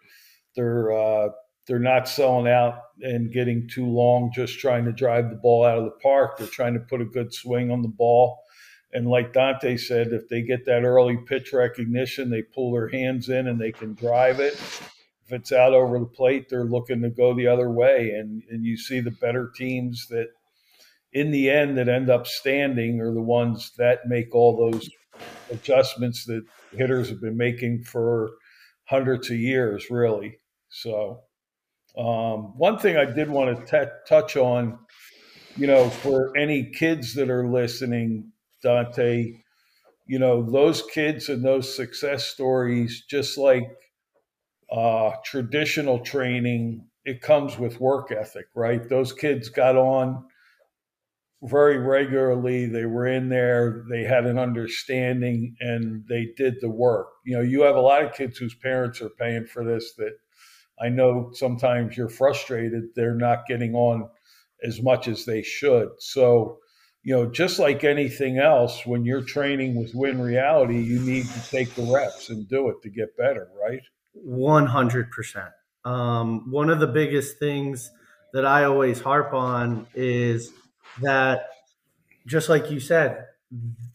[0.57, 1.29] they're uh,
[1.66, 5.79] they're not selling out and getting too long, just trying to drive the ball out
[5.79, 6.38] of the park.
[6.38, 8.38] They're trying to put a good swing on the ball,
[8.92, 13.29] And like Dante said, if they get that early pitch recognition, they pull their hands
[13.29, 14.55] in and they can drive it.
[14.55, 18.11] If it's out over the plate, they're looking to go the other way.
[18.11, 20.29] And, and you see the better teams that,
[21.12, 24.88] in the end, that end up standing are the ones that make all those
[25.51, 28.31] adjustments that hitters have been making for
[28.85, 30.38] hundreds of years, really.
[30.68, 31.22] So,
[31.98, 34.79] um, one thing I did want to t- touch on,
[35.57, 39.35] you know, for any kids that are listening, Dante,
[40.07, 43.68] you know, those kids and those success stories, just like
[44.70, 48.88] uh, traditional training, it comes with work ethic, right?
[48.88, 50.24] Those kids got on
[51.42, 52.66] very regularly.
[52.66, 57.09] They were in there, they had an understanding, and they did the work.
[57.24, 60.16] You know, you have a lot of kids whose parents are paying for this that
[60.81, 64.09] I know sometimes you're frustrated they're not getting on
[64.62, 65.89] as much as they should.
[65.99, 66.59] So,
[67.03, 71.51] you know, just like anything else, when you're training with Win Reality, you need to
[71.51, 73.83] take the reps and do it to get better, right?
[74.27, 75.51] 100%.
[75.85, 77.91] Um, one of the biggest things
[78.33, 80.53] that I always harp on is
[81.01, 81.49] that,
[82.27, 83.25] just like you said,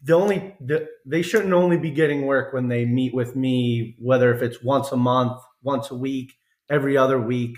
[0.03, 4.33] the only the, they shouldn't only be getting work when they meet with me, whether
[4.33, 6.33] if it's once a month, once a week,
[6.71, 7.57] every other week.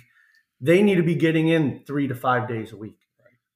[0.59, 2.97] They need to be getting in three to five days a week.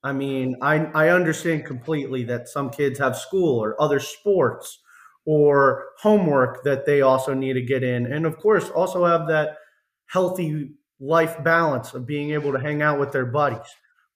[0.03, 4.79] I mean, I, I understand completely that some kids have school or other sports
[5.25, 8.05] or homework that they also need to get in.
[8.11, 9.57] And of course, also have that
[10.05, 13.67] healthy life balance of being able to hang out with their buddies.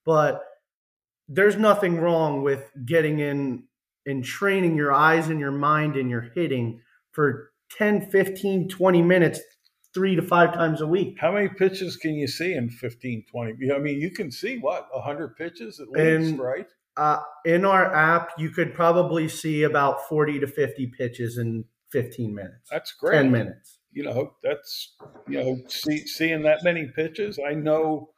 [0.05, 0.43] But
[1.27, 3.63] there's nothing wrong with getting in
[4.05, 9.39] and training your eyes and your mind and your hitting for 10, 15, 20 minutes
[9.93, 11.17] three to five times a week.
[11.19, 13.71] How many pitches can you see in 15, 20?
[13.71, 16.67] I mean, you can see what, 100 pitches at least, and, right?
[16.97, 22.33] Uh, in our app, you could probably see about 40 to 50 pitches in 15
[22.33, 22.69] minutes.
[22.69, 23.17] That's great.
[23.17, 23.79] 10 minutes.
[23.91, 24.93] You know, that's,
[25.27, 27.37] you know, see, seeing that many pitches.
[27.45, 28.09] I know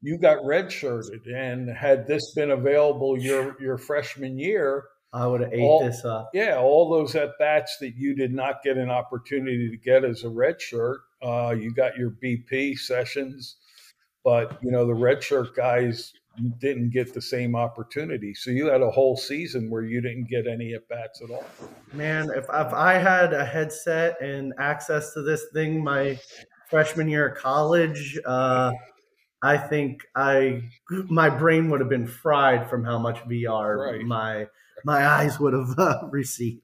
[0.00, 5.52] you got redshirted, and had this been available your, your freshman year, I would have
[5.52, 6.30] ate all, this up.
[6.34, 10.24] Yeah, all those at bats that you did not get an opportunity to get as
[10.24, 11.02] a red shirt.
[11.22, 13.56] Uh, you got your BP sessions,
[14.24, 16.12] but you know the red shirt guys
[16.58, 18.34] didn't get the same opportunity.
[18.34, 21.46] So you had a whole season where you didn't get any at bats at all.
[21.92, 26.18] Man, if if I had a headset and access to this thing my
[26.68, 28.72] freshman year of college, uh,
[29.44, 30.62] I think I
[31.08, 34.04] my brain would have been fried from how much VR right.
[34.04, 34.48] my
[34.84, 36.60] my eyes would have uh, received.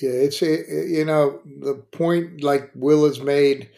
[0.00, 3.70] Yeah, it's a, you know the point like Will has made.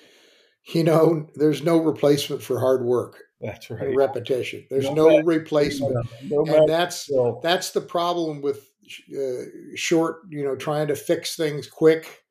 [0.72, 3.22] You know, there's no replacement for hard work.
[3.40, 3.94] That's right.
[3.94, 4.66] Repetition.
[4.70, 7.10] There's no, no replacement, no, no and that's
[7.42, 8.70] that's the problem with
[9.16, 10.22] uh, short.
[10.30, 12.22] You know, trying to fix things quick.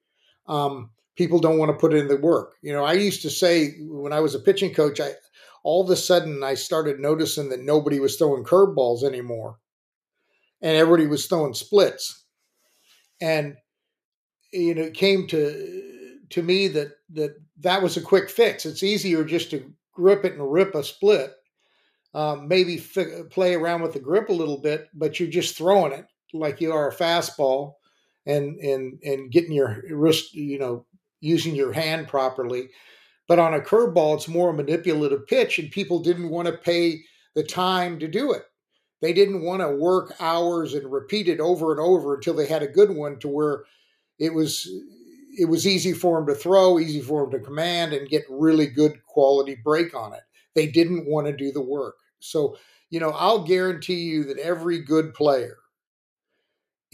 [0.48, 2.56] Um, people don't want to put in the work.
[2.62, 5.12] You know, I used to say when I was a pitching coach, I
[5.66, 9.58] all of a sudden I started noticing that nobody was throwing curveballs anymore.
[10.62, 12.24] And everybody was throwing splits.
[13.20, 13.56] And
[14.54, 18.66] you know, it came to to me that that that was a quick fix.
[18.68, 21.34] It's easier just to grip it and rip a split.
[22.14, 22.78] Um, maybe
[23.32, 26.72] play around with the grip a little bit, but you're just throwing it like you
[26.74, 27.74] are a fastball,
[28.28, 30.86] and and and getting your wrist, you know,
[31.22, 32.70] using your hand properly.
[33.28, 37.02] But on a curveball, it's more a manipulative pitch, and people didn't want to pay
[37.36, 38.44] the time to do it.
[39.02, 42.64] They didn't want to work hours and repeat it over and over until they had
[42.64, 43.66] a good one to where
[44.20, 44.70] it was
[45.38, 48.68] it was easy for them to throw, easy for them to command, and get really
[48.68, 50.22] good quality break on it.
[50.56, 51.96] They didn't want to do the work.
[52.20, 52.58] So,
[52.90, 55.58] you know, I'll guarantee you that every good player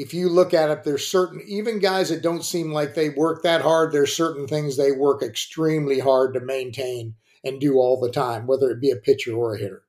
[0.01, 3.43] if you look at it, there's certain, even guys that don't seem like they work
[3.43, 8.09] that hard, there's certain things they work extremely hard to maintain and do all the
[8.09, 9.83] time, whether it be a pitcher or a hitter.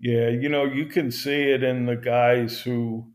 [0.00, 3.06] Yeah, you know, you can see it in the guys who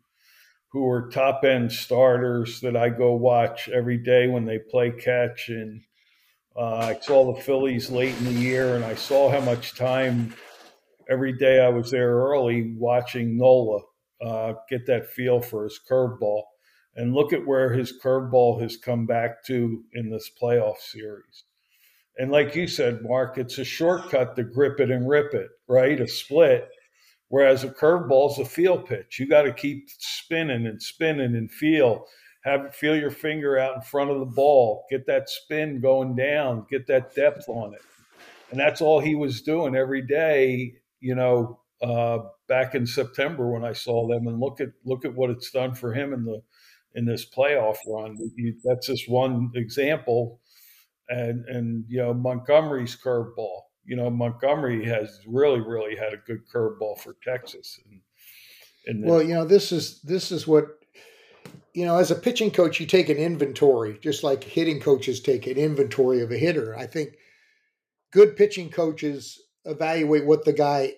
[0.70, 5.50] who are top end starters that I go watch every day when they play catch.
[5.50, 5.82] And
[6.56, 10.34] uh, I saw the Phillies late in the year, and I saw how much time
[11.10, 13.82] every day I was there early watching Nola
[14.22, 16.44] uh, get that feel for his curveball.
[16.96, 21.44] And look at where his curveball has come back to in this playoff series.
[22.18, 26.00] And like you said, Mark, it's a shortcut to grip it and rip it, right?
[26.02, 26.68] A split.
[27.30, 29.20] Whereas a curveball is a feel pitch.
[29.20, 32.06] You got to keep spinning and spinning and feel.
[32.44, 34.86] Have feel your finger out in front of the ball.
[34.90, 36.66] Get that spin going down.
[36.70, 37.82] Get that depth on it.
[38.50, 40.74] And that's all he was doing every day.
[41.02, 45.16] You know, uh, back in September when I saw them, and look at look at
[45.16, 46.42] what it's done for him in the
[46.96, 48.18] in this playoff run.
[48.64, 50.40] That's just one example,
[51.10, 53.62] and and you know Montgomery's curveball.
[53.86, 57.80] You know Montgomery has really really had a good curveball for Texas.
[57.86, 58.02] And,
[58.86, 60.78] and well, you know this is this is what
[61.78, 65.46] you know, as a pitching coach, you take an inventory, just like hitting coaches take
[65.46, 66.76] an inventory of a hitter.
[66.76, 67.18] I think
[68.12, 70.94] good pitching coaches evaluate what the guy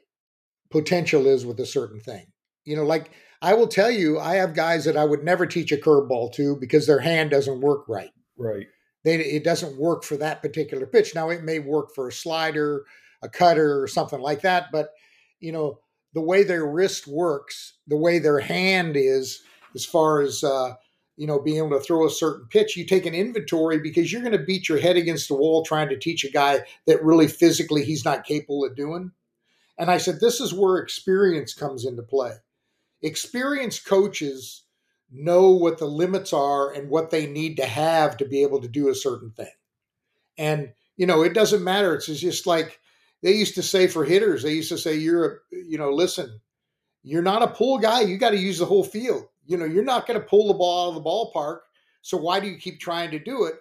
[0.71, 2.27] potential is with a certain thing.
[2.65, 3.11] You know, like
[3.41, 6.55] I will tell you, I have guys that I would never teach a curveball to
[6.57, 8.11] because their hand doesn't work right.
[8.37, 8.67] Right.
[9.03, 11.15] They, it doesn't work for that particular pitch.
[11.15, 12.83] Now it may work for a slider,
[13.21, 14.89] a cutter, or something like that, but
[15.39, 15.79] you know
[16.13, 19.41] the way their wrist works, the way their hand is,
[19.75, 20.73] as far as uh,
[21.19, 24.21] you know being able to throw a certain pitch you take an inventory because you're
[24.21, 27.27] going to beat your head against the wall trying to teach a guy that really
[27.27, 29.11] physically he's not capable of doing
[29.79, 32.33] and i said this is where experience comes into play.
[33.01, 34.65] Experienced coaches
[35.11, 38.67] know what the limits are and what they need to have to be able to
[38.67, 39.51] do a certain thing.
[40.37, 41.95] And you know it doesn't matter.
[41.95, 42.79] It's just like
[43.23, 46.39] they used to say for hitters they used to say you're a you know listen
[47.03, 48.01] you're not a pull guy.
[48.01, 49.25] You got to use the whole field.
[49.45, 51.59] You know, you're not going to pull the ball out of the ballpark.
[52.01, 53.55] So why do you keep trying to do it?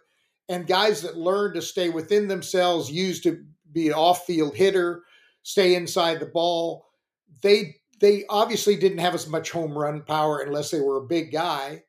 [0.48, 5.04] And guys that learn to stay within themselves, used to be an off-field hitter,
[5.48, 6.84] stay inside the ball,
[7.40, 11.32] they they obviously didn't have as much home run power unless they were a big
[11.32, 11.82] guy,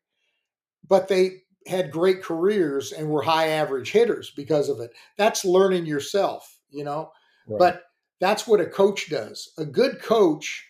[0.88, 4.92] but they had great careers and were high average hitters because of it.
[5.18, 7.12] That's learning yourself, you know.
[7.48, 7.60] Right.
[7.60, 7.84] But
[8.22, 9.52] that's what a coach does.
[9.58, 10.66] A good coach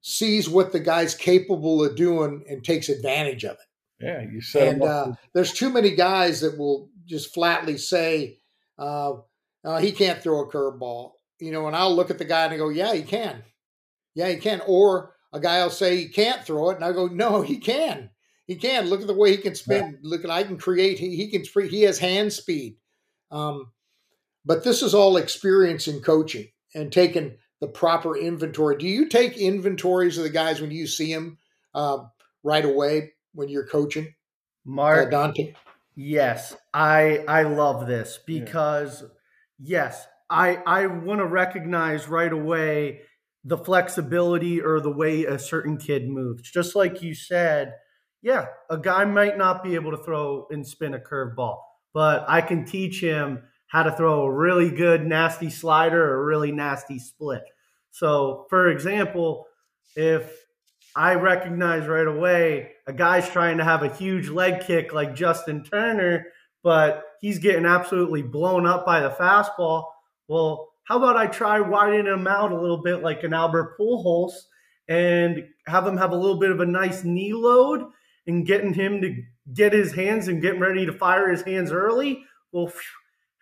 [0.00, 4.04] sees what the guy's capable of doing and takes advantage of it.
[4.06, 4.74] Yeah, you said.
[4.74, 8.38] And uh, there's too many guys that will just flatly say,
[8.78, 9.14] uh,
[9.64, 11.12] uh, "He can't throw a curveball,"
[11.42, 11.66] you know.
[11.66, 13.42] And I'll look at the guy and I go, "Yeah, he can.
[14.14, 17.06] Yeah, he can." Or a guy will say he can't throw it, and I go,
[17.06, 18.10] "No, he can.
[18.46, 18.88] He can.
[18.88, 19.98] Look at the way he can spin.
[20.02, 20.98] Look at I can create.
[20.98, 21.68] He, he can.
[21.68, 22.76] He has hand speed."
[23.30, 23.72] Um,
[24.44, 28.76] but this is all experience in coaching and taking the proper inventory.
[28.76, 31.38] Do you take inventories of the guys when you see them
[31.74, 31.98] uh,
[32.42, 34.14] right away when you're coaching?
[34.64, 35.54] Mark uh, Dante.
[35.94, 39.08] Yes, I I love this because yeah.
[39.84, 43.02] yes, I I want to recognize right away
[43.44, 46.50] the flexibility or the way a certain kid moves.
[46.50, 47.74] Just like you said,
[48.22, 51.58] yeah, a guy might not be able to throw and spin a curveball,
[51.92, 56.24] but I can teach him how to throw a really good nasty slider or a
[56.24, 57.42] really nasty split.
[57.90, 59.46] So, for example,
[59.96, 60.32] if
[60.94, 65.64] I recognize right away a guy's trying to have a huge leg kick like Justin
[65.64, 66.26] Turner,
[66.62, 69.84] but he's getting absolutely blown up by the fastball.
[70.32, 74.32] Well, how about I try widening him out a little bit like an Albert Pujols
[74.88, 77.82] and have him have a little bit of a nice knee load
[78.26, 79.14] and getting him to
[79.52, 82.24] get his hands and getting ready to fire his hands early?
[82.50, 82.72] Well,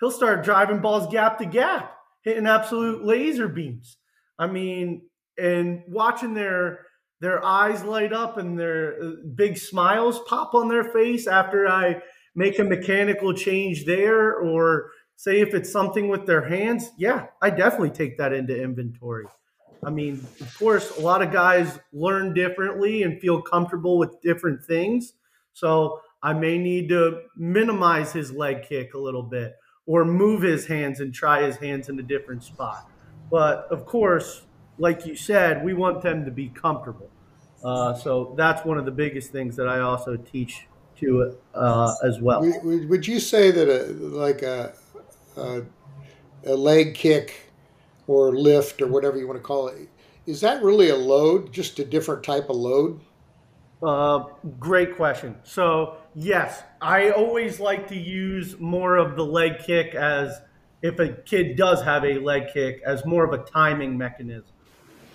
[0.01, 3.99] he'll start driving balls gap to gap, hitting absolute laser beams.
[4.37, 5.03] I mean,
[5.39, 6.81] and watching their
[7.21, 12.03] their eyes light up and their uh, big smiles pop on their face after I
[12.35, 14.91] make a mechanical change there, or
[15.21, 19.27] say if it's something with their hands, yeah, I definitely take that into inventory.
[19.85, 24.65] I mean, of course, a lot of guys learn differently and feel comfortable with different
[24.65, 25.13] things.
[25.53, 30.67] So I may need to minimize his leg kick a little bit or move his
[30.67, 32.89] hands and try his hands in a different spot.
[33.31, 34.47] But of course,
[34.79, 37.11] like you said, we want them to be comfortable.
[37.63, 40.67] Uh, so that's one of the biggest things that I also teach
[41.01, 42.41] to uh, as well.
[42.63, 44.73] Would you say that a like a,
[45.41, 45.65] a,
[46.45, 47.51] a leg kick
[48.07, 49.89] or lift or whatever you want to call it
[50.27, 53.01] is that really a load, just a different type of load?
[53.83, 54.25] Uh,
[54.59, 55.35] great question.
[55.43, 60.41] So, yes, I always like to use more of the leg kick as
[60.83, 64.53] if a kid does have a leg kick as more of a timing mechanism.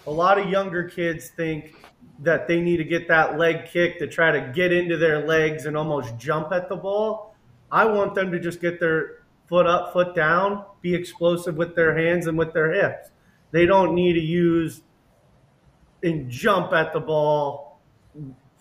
[0.08, 1.76] A lot of younger kids think
[2.20, 5.66] that they need to get that leg kick to try to get into their legs
[5.66, 7.36] and almost jump at the ball.
[7.72, 11.98] I want them to just get their foot up, foot down, be explosive with their
[11.98, 13.10] hands and with their hips.
[13.52, 14.82] They don't need to use
[16.04, 17.80] and jump at the ball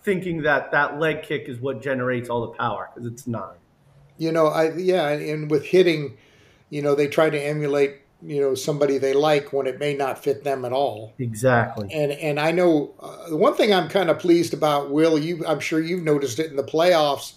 [0.03, 3.57] thinking that that leg kick is what generates all the power because it's not.
[4.17, 6.17] You know, I yeah, and with hitting
[6.69, 10.21] you know they try to emulate you know somebody they like when it may not
[10.21, 14.09] fit them at all exactly and and i know uh, the one thing i'm kind
[14.09, 17.33] of pleased about will you i'm sure you've noticed it in the playoffs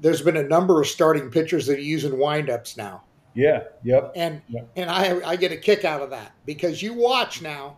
[0.00, 3.02] there's been a number of starting pitchers that are using windups now
[3.34, 4.68] yeah yep and yep.
[4.76, 7.76] and i i get a kick out of that because you watch now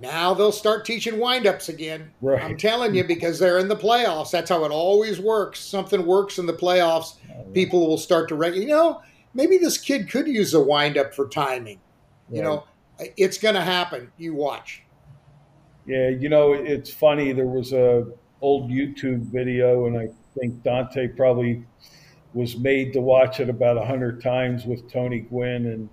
[0.00, 2.10] Now they'll start teaching windups again.
[2.20, 2.42] Right.
[2.42, 4.32] I'm telling you because they're in the playoffs.
[4.32, 5.60] That's how it always works.
[5.60, 7.16] Something works in the playoffs.
[7.30, 9.00] Oh, People will start to reg- you know,
[9.32, 11.78] maybe this kid could use a windup for timing.
[12.30, 12.64] You know,
[13.16, 14.10] it's going to happen.
[14.16, 14.82] You watch.
[15.86, 17.32] Yeah, you know, it's funny.
[17.32, 18.06] There was a
[18.40, 21.64] old YouTube video, and I think Dante probably
[22.34, 25.88] was made to watch it about a hundred times with Tony Gwynn, and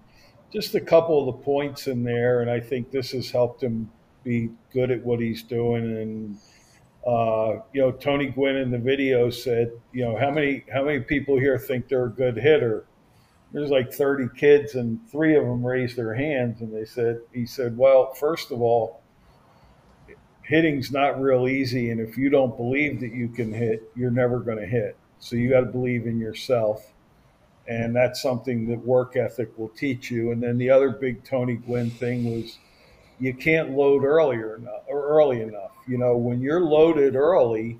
[0.51, 2.41] just a couple of the points in there.
[2.41, 3.91] And I think this has helped him
[4.23, 5.83] be good at what he's doing.
[5.83, 6.37] And
[7.05, 10.99] uh, you know, Tony Gwynn in the video said, you know, how many how many
[10.99, 12.85] people here think they're a good hitter?
[13.51, 17.47] There's like 30 kids, and three of them raised their hands, and they said, he
[17.47, 18.98] said, well, first of all
[20.49, 24.39] hitting's not real easy and if you don't believe that you can hit you're never
[24.39, 24.97] going to hit.
[25.19, 26.91] So you got to believe in yourself
[27.67, 30.31] and that's something that work ethic will teach you.
[30.31, 32.57] And then the other big tony gwynn thing was
[33.19, 35.71] you can't load earlier enough or early enough.
[35.87, 37.79] You know when you're loaded early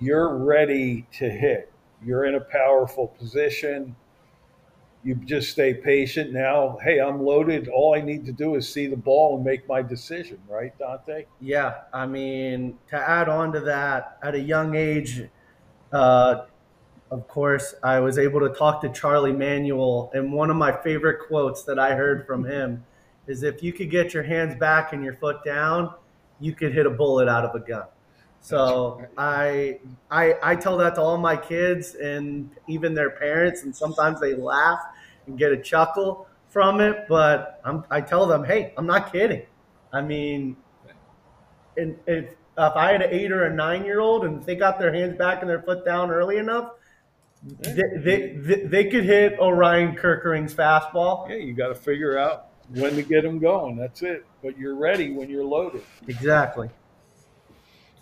[0.00, 1.72] you're ready to hit.
[2.04, 3.96] You're in a powerful position
[5.04, 6.78] you just stay patient now.
[6.82, 7.68] Hey i'm loaded.
[7.68, 11.26] All i need to do is see the ball and make my decision right dante?
[11.40, 15.22] Yeah, I mean, to add on to that, at a young age,
[15.92, 16.46] uh,
[17.10, 21.28] of course, I was able to talk to Charlie Manuel, and one of my favorite
[21.28, 22.84] quotes that I heard from him
[23.26, 25.94] is if you could get your hands back and your foot down,
[26.40, 27.84] you could hit a bullet out of a gun.
[28.40, 29.78] So I,
[30.10, 34.34] I I tell that to all my kids and even their parents, and sometimes they
[34.34, 34.80] laugh
[35.26, 37.06] and get a chuckle from it.
[37.08, 39.42] But I'm, I tell them, hey, I'm not kidding.
[39.92, 40.56] I mean,
[41.76, 44.78] and if if I had an eight or a nine year old and they got
[44.78, 46.70] their hands back and their foot down early enough,
[47.42, 51.28] they, they, they, they could hit Orion Kerkering's fastball.
[51.28, 53.76] Yeah, you got to figure out when to get them going.
[53.76, 54.24] That's it.
[54.42, 55.82] But you're ready when you're loaded.
[56.08, 56.70] Exactly.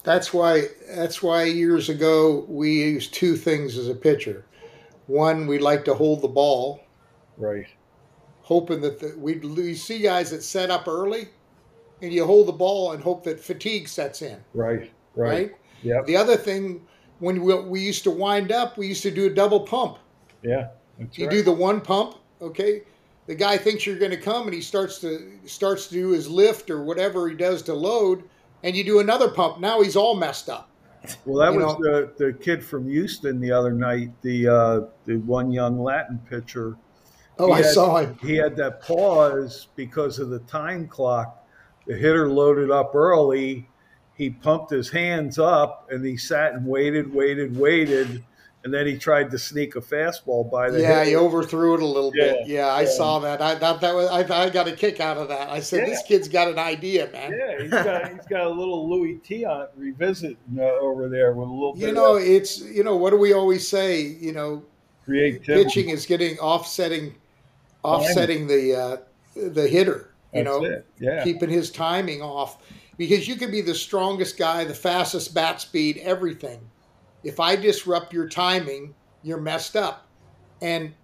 [0.05, 0.65] That's why.
[0.95, 4.45] That's why years ago we used two things as a pitcher.
[5.07, 6.82] One, we like to hold the ball,
[7.43, 7.67] Right.
[8.43, 11.29] hoping that the, we we see guys that set up early,
[12.01, 14.39] and you hold the ball and hope that fatigue sets in.
[14.55, 14.91] Right.
[15.15, 15.31] Right.
[15.31, 15.57] Right.
[15.83, 16.07] Yep.
[16.07, 16.87] The other thing,
[17.19, 19.99] when we, we used to wind up, we used to do a double pump.
[20.43, 20.69] Yeah.
[20.99, 21.33] That's You right.
[21.37, 22.83] do the one pump, okay.
[23.27, 26.29] The guy thinks you're going to come, and he starts to starts to do his
[26.29, 28.25] lift or whatever he does to load,
[28.65, 29.61] and you do another pump.
[29.61, 30.69] Now he's all messed up.
[31.27, 35.17] Well, that you was the, the kid from Houston the other night, the uh, the
[35.19, 36.77] one young Latin pitcher.
[37.39, 38.17] Oh, I saw him.
[38.21, 41.45] He had that pause because of the time clock.
[41.87, 43.69] The hitter loaded up early.
[44.15, 48.23] He pumped his hands up and he sat and waited, waited, waited,
[48.63, 51.05] and then he tried to sneak a fastball by the Yeah, hitter.
[51.11, 52.47] he overthrew it a little bit.
[52.47, 52.89] Yeah, Yeah, I yeah.
[52.91, 53.41] saw that.
[53.43, 54.09] I thought that was.
[54.09, 55.49] I, I got a kick out of that.
[55.51, 55.87] I said, Yeah.
[55.95, 59.45] "This kid's got an idea, man." Yeah, he's got he's got a little Louis T
[59.45, 63.11] on revisit uh, over there with a little You know, of it's you know what
[63.11, 64.03] do we always say?
[64.03, 64.63] You know,
[65.05, 65.65] creativity.
[65.65, 67.17] pitching is getting offsetting,
[67.85, 68.97] offsetting the uh,
[69.35, 70.15] the hitter.
[70.35, 70.83] You That's know.
[70.99, 72.59] Yeah, keeping his timing off
[72.97, 76.61] because you can be the strongest guy, the fastest bat speed, everything.
[77.25, 80.07] If I disrupt your timing, you're messed up.
[80.61, 80.95] And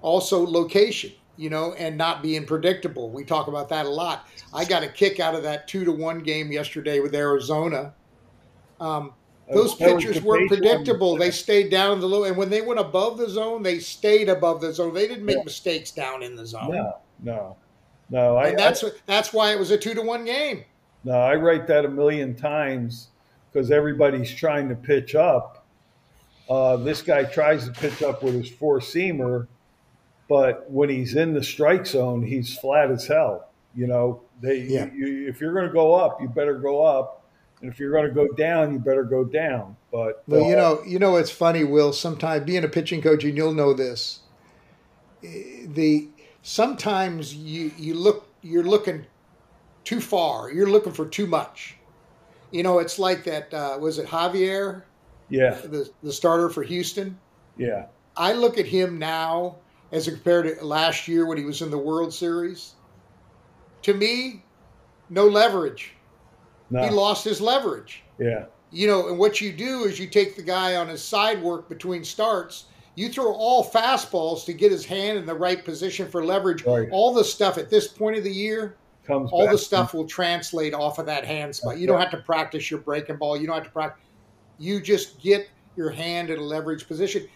[0.00, 3.10] also location, you know, and not being predictable.
[3.10, 4.28] We talk about that a lot.
[4.54, 7.94] I got a kick out of that two to one game yesterday with Arizona.
[8.80, 9.12] Um,
[9.52, 11.16] those pitchers weren't predictable.
[11.16, 14.28] They stayed down in the low, and when they went above the zone, they stayed
[14.28, 14.92] above the zone.
[14.94, 15.44] They didn't make Yeah.
[15.44, 17.56] mistakes down in the zone, No, no,
[18.10, 18.36] no.
[18.36, 20.64] I, and that's that's why it was a two to one game.
[21.04, 23.08] No, I write that a million times
[23.52, 25.64] because everybody's trying to pitch up.
[26.50, 29.46] Uh, this guy tries to pitch up with his four seamer,
[30.28, 33.48] but when he's in the strike zone, he's flat as hell.
[33.74, 34.90] You know, they Yeah.
[34.94, 37.17] you, if you're going to go up, you better go up,
[37.60, 39.76] and if you're going to go down, you better go down.
[39.90, 41.92] But Well, you know, you know, it's funny, Will.
[41.92, 44.20] Sometimes being a pitching coach, and you'll know this.
[45.24, 46.08] eh, The
[46.42, 49.06] sometimes you you look you're looking
[49.84, 50.50] too far.
[50.52, 51.76] You're looking for too much.
[52.50, 53.52] You know, it's like that.
[53.52, 54.82] Uh, was it Javier,
[55.28, 57.18] yeah, the the starter for Houston?
[57.56, 57.86] yeah,
[58.16, 59.56] I look at him now
[59.92, 62.74] as compared to last year when he was in the World Series.
[63.82, 64.44] To me,
[65.10, 65.94] no leverage.
[66.70, 68.02] No, He lost his leverage.
[68.18, 71.42] yeah, you know, and what you do is you take the guy on his side
[71.42, 72.64] work between starts.
[72.96, 76.64] You throw all fastballs to get his hand in the right position for leverage.
[76.64, 76.88] Right.
[76.90, 79.52] All the stuff at this point of the year, comes all back.
[79.52, 81.78] the stuff will translate off of that hand spot.
[81.78, 83.36] You don't have to practice your breaking ball.
[83.40, 84.04] You don't have to practice.
[84.58, 87.26] You just get your hand in a leverage position.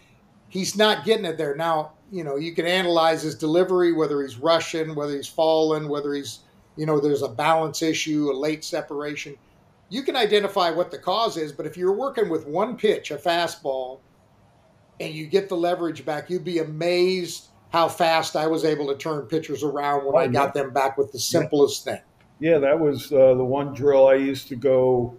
[0.48, 1.92] He's not getting it there now.
[2.10, 6.40] You know, you can analyze his delivery, whether he's rushing, whether he's falling, whether he's
[6.76, 9.36] you know, there's a balance issue, a late separation.
[9.88, 13.16] You can identify what the cause is, but if you're working with one pitch, a
[13.16, 14.00] fastball,
[15.00, 18.96] and you get the leverage back, you'd be amazed how fast I was able to
[18.96, 20.62] turn pitchers around when oh, I got yeah.
[20.62, 21.94] them back with the simplest yeah.
[21.94, 22.02] thing.
[22.40, 25.16] Yeah, that was uh, the one drill I used to go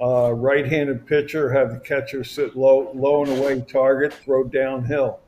[0.00, 5.20] uh, right-handed pitcher, have the catcher sit low, low and away target, throw downhill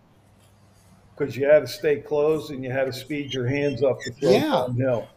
[1.16, 4.12] because you had to stay close and you had to speed your hands up to
[4.12, 4.40] throw yeah.
[4.40, 5.08] downhill.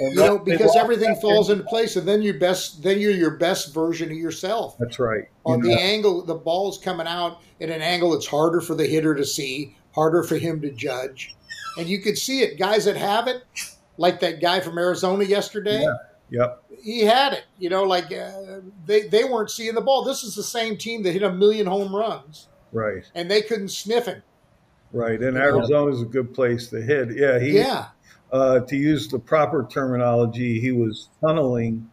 [0.00, 3.74] You know, because everything falls into place, and then you best, then you're your best
[3.74, 4.76] version of yourself.
[4.78, 5.24] That's right.
[5.44, 9.14] On the angle, the ball's coming out at an angle that's harder for the hitter
[9.14, 11.36] to see, harder for him to judge,
[11.78, 12.58] and you could see it.
[12.58, 13.44] Guys that have it,
[13.98, 15.82] like that guy from Arizona yesterday.
[15.82, 15.94] Yeah.
[16.30, 16.64] Yep.
[16.82, 17.44] He had it.
[17.58, 20.04] You know, like uh, they they weren't seeing the ball.
[20.04, 22.48] This is the same team that hit a million home runs.
[22.72, 23.04] Right.
[23.14, 24.22] And they couldn't sniff him.
[24.92, 27.16] Right, and Arizona is a good place to hit.
[27.16, 27.90] Yeah, he, yeah.
[28.32, 31.90] Uh, to use the proper terminology, he was tunneling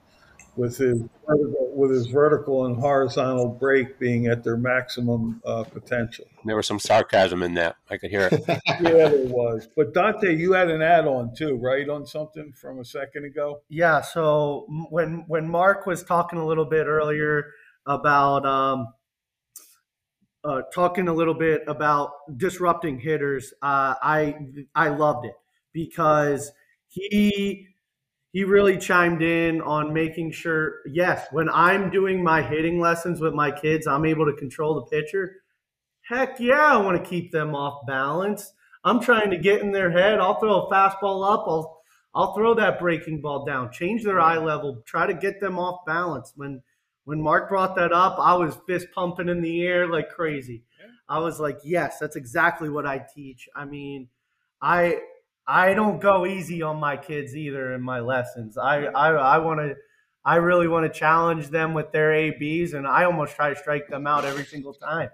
[0.57, 6.25] with his with his vertical and horizontal break being at their maximum uh, potential.
[6.45, 7.75] There was some sarcasm in that.
[7.89, 8.43] I could hear it.
[8.47, 9.67] yeah, there was.
[9.75, 13.61] But Dante, you had an add-on too, right, on something from a second ago?
[13.69, 14.01] Yeah.
[14.01, 17.51] So when when Mark was talking a little bit earlier
[17.85, 18.87] about um,
[20.43, 24.35] uh, talking a little bit about disrupting hitters, uh, I
[24.73, 25.33] I loved it
[25.77, 26.51] because
[26.87, 27.67] he
[28.31, 30.79] he really chimed in on making sure.
[30.87, 34.81] Yes, when I'm doing my hitting lessons with my kids, I'm able to control the
[34.81, 35.35] pitcher.
[36.01, 38.53] Heck yeah, I want to keep them off balance.
[38.83, 40.19] I'm trying to get in their head.
[40.19, 41.45] I'll throw a fastball up.
[41.47, 41.77] I'll
[42.15, 43.71] I'll throw that breaking ball down.
[43.71, 44.81] Change their eye level.
[44.87, 46.63] Try to get them off balance when
[47.05, 50.63] when Mark brought that up, I was fist pumping in the air like crazy.
[51.07, 53.47] I was like, yes, that's exactly what I teach.
[53.55, 54.09] I mean,
[54.61, 54.99] I
[55.47, 58.57] I don't go easy on my kids either in my lessons.
[58.57, 59.75] I I, I want to
[60.25, 63.87] I really want to challenge them with their ABs, and I almost try to strike
[63.87, 65.09] them out every single time.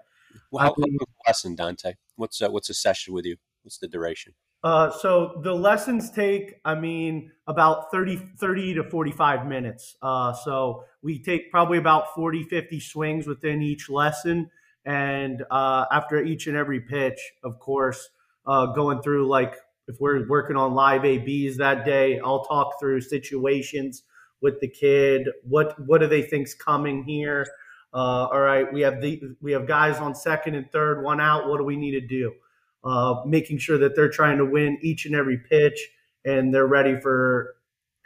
[0.50, 1.94] Well, how long lesson, Dante?
[2.16, 3.36] What's uh, what's a session with you?
[3.62, 4.34] What's the duration?
[4.64, 9.94] Uh, so the lessons take, I mean, about 30, 30 to 45 minutes.
[10.00, 14.50] Uh, so we take probably about 40, 50 swings within each lesson.
[14.86, 18.08] And uh, after each and every pitch, of course,
[18.46, 19.54] uh, going through like
[19.88, 24.02] if we're working on live ABs that day, I'll talk through situations
[24.40, 25.28] with the kid.
[25.42, 27.46] What what do they think's coming here?
[27.92, 31.48] Uh, all right, we have the we have guys on second and third, one out.
[31.48, 32.32] What do we need to do?
[32.84, 35.88] uh, making sure that they're trying to win each and every pitch
[36.24, 37.56] and they're ready for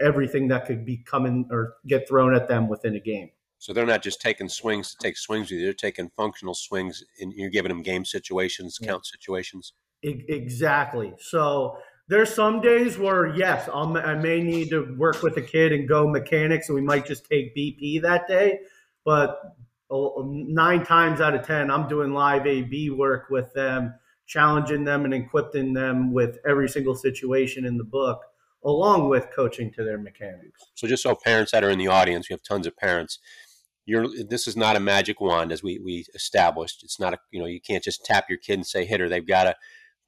[0.00, 3.30] everything that could be coming or get thrown at them within a game.
[3.58, 7.02] So they're not just taking swings to take swings with you; they're taking functional swings,
[7.20, 9.72] and you're giving them game situations, count situations.
[10.02, 11.14] Exactly.
[11.18, 11.78] So
[12.08, 15.88] there's some days where yes, I'll, i may need to work with a kid and
[15.88, 18.60] go mechanics, and we might just take BP that day.
[19.04, 19.38] But
[19.90, 23.94] nine times out of ten, I'm doing live AB work with them
[24.28, 28.20] challenging them and equipping them with every single situation in the book,
[28.64, 30.60] along with coaching to their mechanics.
[30.74, 33.18] So, just so parents that are in the audience, we have tons of parents.
[33.86, 36.84] You're, this is not a magic wand, as we, we established.
[36.84, 39.08] It's not a you know you can't just tap your kid and say hit her.
[39.08, 39.56] They've got to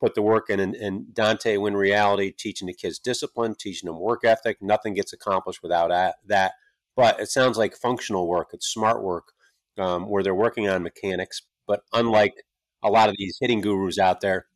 [0.00, 0.58] put the work in.
[0.58, 5.12] And, and Dante, Win Reality, teaching the kids discipline, teaching them work ethic, nothing gets
[5.12, 5.90] accomplished without
[6.26, 6.52] that.
[6.96, 8.50] But it sounds like functional work.
[8.52, 9.32] It's smart work
[9.78, 11.42] um, where they're working on mechanics.
[11.66, 12.44] But unlike
[12.82, 14.46] a lot of these hitting gurus out there,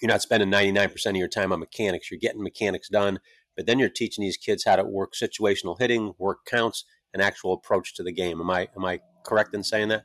[0.00, 2.10] you're not spending 99% of your time on mechanics.
[2.10, 3.18] You're getting mechanics done,
[3.56, 7.52] but then you're teaching these kids how to work situational hitting, work counts, an actual
[7.52, 8.40] approach to the game.
[8.40, 10.04] Am I am I correct in saying that?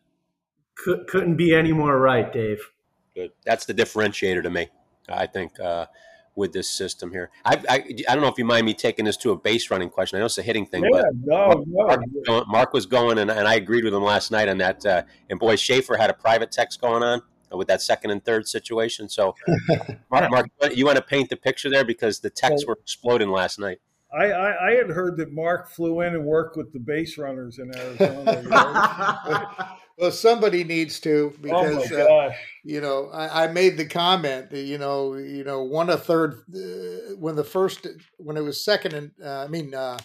[0.75, 2.71] Couldn't be any more right, Dave.
[3.15, 3.31] Good.
[3.45, 4.69] That's the differentiator to me.
[5.09, 5.87] I think uh,
[6.35, 7.29] with this system here.
[7.45, 7.75] I, I,
[8.09, 10.17] I don't know if you mind me taking this to a base running question.
[10.17, 12.45] I know it's a hitting thing, yeah, but no, Mark, no.
[12.47, 14.85] Mark, was going, and, and I agreed with him last night on that.
[14.85, 18.47] Uh, and boy, Schaefer had a private text going on with that second and third
[18.47, 19.07] situation.
[19.09, 19.35] So,
[20.11, 23.59] Mark, Mark, you want to paint the picture there because the texts were exploding last
[23.59, 23.79] night.
[24.11, 27.57] I, I, I, had heard that Mark flew in and worked with the base runners
[27.57, 29.75] in Arizona.
[29.97, 30.05] You know?
[30.07, 32.33] well, somebody needs to because oh uh,
[32.63, 34.49] you know I, I, made the comment.
[34.49, 37.87] That, you know, you know, one a third uh, when the first
[38.17, 39.99] when it was second and uh, I mean uh,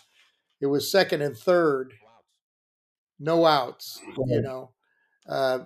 [0.61, 1.95] it was second and third,
[3.19, 4.01] no outs.
[4.27, 4.73] You know,
[5.29, 5.61] uh,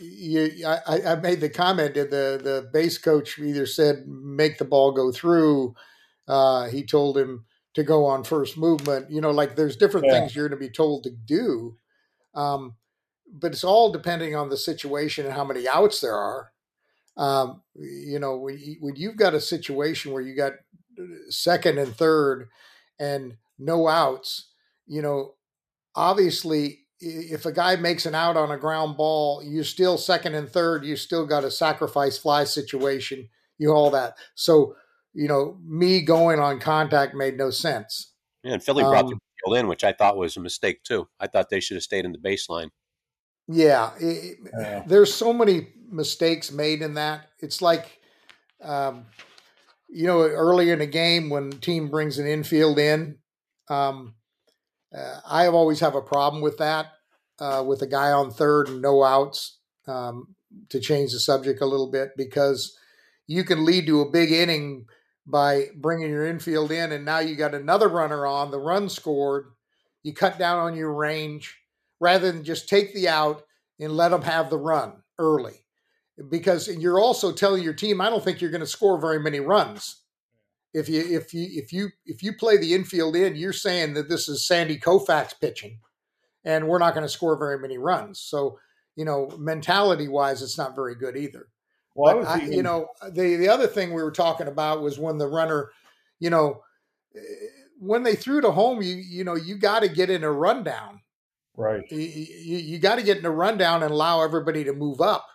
[0.00, 4.64] you, I, I made the comment that the the base coach either said make the
[4.64, 5.74] ball go through.
[6.28, 7.44] Uh, he told him
[7.74, 9.10] to go on first movement.
[9.10, 10.20] You know, like there's different yeah.
[10.20, 11.76] things you're going to be told to do,
[12.34, 12.74] um,
[13.32, 16.52] but it's all depending on the situation and how many outs there are.
[17.16, 20.52] Um, you know, when, when you've got a situation where you got
[21.28, 22.48] second and third
[22.98, 24.50] and no outs,
[24.86, 25.34] you know,
[25.94, 30.48] obviously if a guy makes an out on a ground ball, you still second and
[30.48, 34.16] third, you still got a sacrifice fly situation, you all that.
[34.34, 34.76] So,
[35.12, 38.12] you know, me going on contact made no sense.
[38.42, 41.08] Yeah, and Philly brought um, the field in, which I thought was a mistake too.
[41.20, 42.70] I thought they should have stayed in the baseline.
[43.48, 44.82] Yeah, it, yeah.
[44.86, 47.28] there's so many mistakes made in that.
[47.40, 48.00] It's like,
[48.62, 49.06] um,
[49.88, 53.18] you know, early in a game when team brings an infield in,
[53.68, 54.14] um,
[54.96, 56.92] uh, I always have a problem with that,
[57.38, 59.58] uh, with a guy on third and no outs.
[59.86, 60.34] Um,
[60.70, 62.76] to change the subject a little bit, because
[63.26, 64.86] you can lead to a big inning
[65.26, 68.50] by bringing your infield in, and now you got another runner on.
[68.50, 69.46] The run scored.
[70.02, 71.56] You cut down on your range
[72.00, 73.42] rather than just take the out
[73.80, 75.64] and let them have the run early,
[76.30, 79.40] because you're also telling your team, I don't think you're going to score very many
[79.40, 80.02] runs
[80.76, 84.10] if you if you if you if you play the infield in, you're saying that
[84.10, 85.80] this is Sandy Koufax pitching,
[86.44, 88.20] and we're not going to score very many runs.
[88.20, 88.58] So
[88.94, 91.48] you know, mentality wise, it's not very good either.
[91.94, 95.26] Well, I, you know, the the other thing we were talking about was when the
[95.26, 95.70] runner,
[96.20, 96.62] you know,
[97.16, 97.20] eh,
[97.78, 101.00] when they threw to home, you you know, you got to get in a rundown.
[101.56, 101.82] Right.
[101.90, 105.26] You, you, you got to get in a rundown and allow everybody to move up.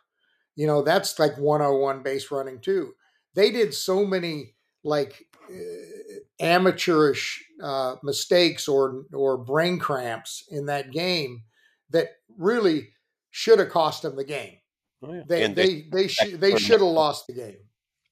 [0.55, 2.93] You know, that's like 101 base running too.
[3.34, 10.91] They did so many like uh, amateurish uh, mistakes or or brain cramps in that
[10.91, 11.43] game
[11.91, 12.89] that really
[13.30, 14.57] should have cost them the game.
[15.03, 15.22] Oh, yeah.
[15.28, 17.57] They, they they they they should have lost the game.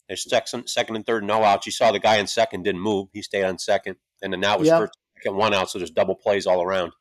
[0.07, 1.67] There's second, second and third no outs.
[1.67, 3.09] You saw the guy in second didn't move.
[3.13, 4.79] He stayed on second, and then now it was yep.
[4.79, 5.69] first, second, one out.
[5.69, 6.93] So there's double plays all around.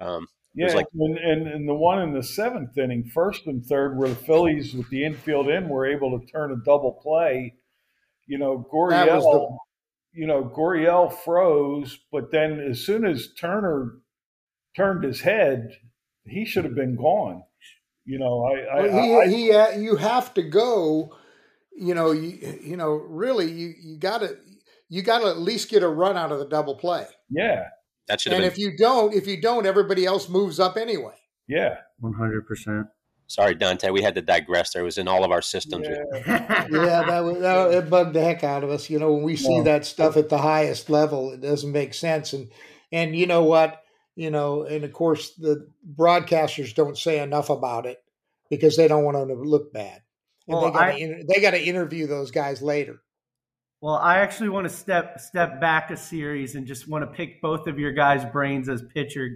[0.00, 0.26] Um,
[0.56, 4.08] yeah, like, and, and, and the one in the seventh inning, first and third, where
[4.08, 7.54] the Phillies with the infield in were able to turn a double play.
[8.26, 9.58] You know, Gurriel
[10.16, 13.98] you know, Gurriel froze, but then as soon as Turner
[14.74, 15.68] turned his head,
[16.24, 17.42] he should have been gone.
[18.06, 21.14] You know, I, I, well, he, I, he, uh, you have to go.
[21.76, 24.38] You know, you, you know, really, you, you got to,
[24.88, 27.04] you got to at least get a run out of the double play.
[27.28, 27.64] Yeah,
[28.08, 28.32] that should.
[28.32, 28.50] And been.
[28.50, 31.14] if you don't, if you don't, everybody else moves up anyway.
[31.48, 32.86] Yeah, one hundred percent.
[33.28, 33.90] Sorry, Dante.
[33.90, 34.72] We had to digress.
[34.72, 35.88] There it was in all of our systems.
[35.88, 36.04] Yeah,
[36.70, 38.88] yeah that, was, that it bugged the heck out of us.
[38.88, 42.32] You know, when we see that stuff at the highest level, it doesn't make sense.
[42.32, 42.50] And
[42.92, 43.82] and you know what?
[44.14, 47.98] You know, and of course the broadcasters don't say enough about it
[48.48, 50.02] because they don't want them to look bad,
[50.46, 53.02] and well, they got to they got to interview those guys later.
[53.80, 57.42] Well, I actually want to step step back a series and just want to pick
[57.42, 59.28] both of your guys' brains as pitcher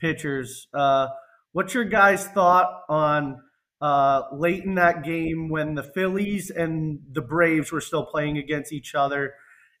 [0.00, 0.68] pitchers.
[0.72, 1.08] Uh,
[1.52, 3.42] What's your guys' thought on
[3.80, 8.72] uh, late in that game when the Phillies and the Braves were still playing against
[8.72, 9.34] each other,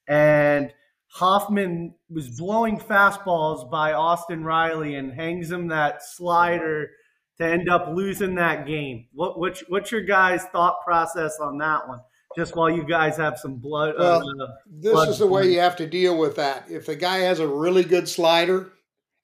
[0.08, 0.72] and
[1.12, 6.90] Hoffman was blowing fastballs by Austin Riley and hangs him that slider
[7.38, 9.06] to end up losing that game.
[9.12, 12.00] What what's, what's your guys' thought process on that one?
[12.36, 13.94] Just while you guys have some blood.
[13.98, 16.70] Well, uh, this blood is the way you have to deal with that.
[16.70, 18.72] If the guy has a really good slider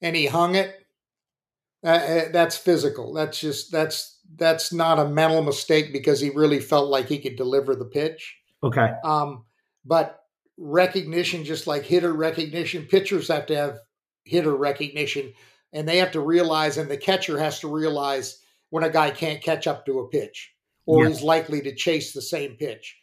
[0.01, 0.75] and he hung it,
[1.83, 3.13] uh, uh, that's physical.
[3.13, 7.37] That's just that's that's not a mental mistake because he really felt like he could
[7.37, 8.35] deliver the pitch.
[8.61, 8.91] Okay.
[9.05, 9.45] Um,
[9.85, 10.19] but
[10.57, 13.79] recognition, just like hitter recognition, pitchers have to have
[14.25, 15.33] hitter recognition,
[15.71, 18.39] and they have to realize, and the catcher has to realize
[18.69, 20.53] when a guy can't catch up to a pitch
[20.85, 21.09] or yeah.
[21.09, 22.96] is likely to chase the same pitch.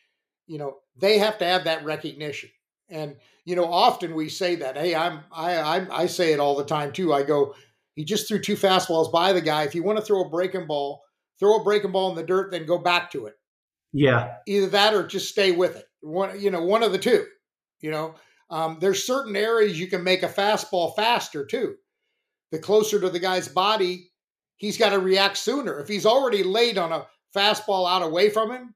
[0.46, 2.50] You know, they have to have that recognition.
[2.88, 4.76] And you know, often we say that.
[4.76, 7.12] Hey, I'm I I, I say it all the time too.
[7.12, 7.54] I go,
[7.94, 9.64] he just threw two fastballs by the guy.
[9.64, 11.02] If you want to throw a breaking ball,
[11.38, 13.34] throw a breaking ball in the dirt, then go back to it.
[13.92, 14.34] Yeah.
[14.46, 15.86] Either that or just stay with it.
[16.00, 17.26] One, you know, one of the two.
[17.80, 18.14] You know,
[18.50, 21.76] um, there's certain areas you can make a fastball faster too.
[22.50, 24.10] The closer to the guy's body,
[24.56, 25.78] he's got to react sooner.
[25.78, 28.74] If he's already laid on a fastball out away from him,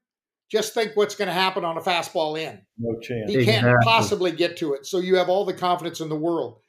[0.49, 2.61] just think what's going to happen on a fastball in.
[2.77, 3.29] No chance.
[3.29, 3.83] He can't exactly.
[3.83, 4.85] possibly get to it.
[4.85, 6.59] So you have all the confidence in the world.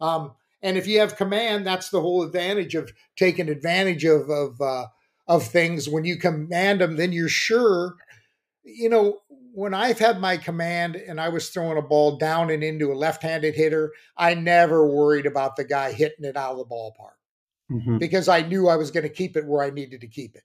[0.00, 0.32] Um,
[0.62, 4.86] and if you have command, that's the whole advantage of taking advantage of of uh,
[5.28, 5.88] of things.
[5.88, 7.96] When you command them, then you're sure.
[8.64, 9.18] You know,
[9.52, 12.94] when I've had my command and I was throwing a ball down and into a
[12.94, 17.16] left-handed hitter, I never worried about the guy hitting it out of the ballpark
[17.70, 17.98] mm-hmm.
[17.98, 20.42] because I knew I was going to keep it where I needed to keep it.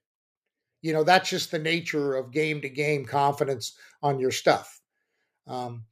[0.81, 4.79] You know, that's just the nature of game to game confidence on your stuff.
[5.47, 5.85] Um,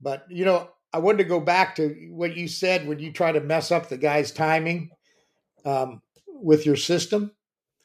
[0.00, 3.32] but you know, I wanted to go back to what you said when you try
[3.32, 4.90] to mess up the guy's timing
[5.64, 7.32] um, with your system.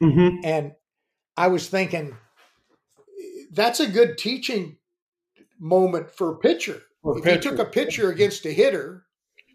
[0.02, 0.38] Mm-hmm.
[0.44, 0.72] And
[1.38, 2.16] I was thinking
[3.52, 4.78] that's a good teaching
[5.60, 6.82] moment for a pitcher.
[7.04, 9.06] if you took a pitcher against a hitter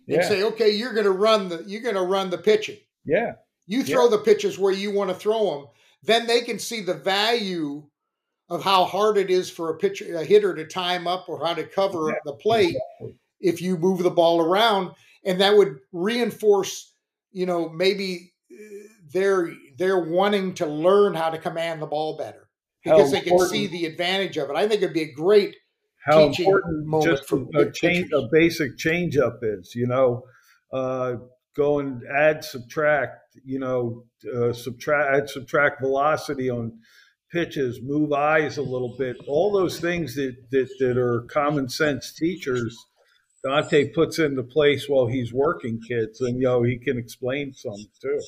[0.06, 0.28] and Yeah.
[0.28, 2.78] say, okay, you're going to run the you're going to run the pitching.
[3.04, 3.32] Yeah.
[3.66, 5.66] You throw the pitches where you want to throw them.
[6.06, 7.84] Then they can see the value
[8.48, 11.54] of how hard it is for a pitcher, a hitter to time up or how
[11.54, 12.76] to cover Yeah, the plate
[13.40, 14.92] if you move the ball around,
[15.24, 16.92] and that would reinforce,
[17.32, 18.56] you know, maybe uh,
[19.12, 22.48] they're they're wanting to learn how to command the ball better
[22.82, 24.56] because they can see the advantage of it.
[24.56, 25.56] I think it'd be a great
[26.04, 29.74] how teaching important moment just for a, change, a basic change up is.
[29.74, 30.22] You know,
[30.72, 31.16] uh,
[31.54, 33.25] go and add, subtract.
[33.44, 36.78] You know, uh, subtract, add, subtract velocity on
[37.32, 39.16] pitches, move eyes a little bit.
[39.26, 42.76] All those things that that, that are common sense teachers.
[43.44, 47.76] Dante puts into place while he's working kids, and you know he can explain some
[48.02, 48.20] too.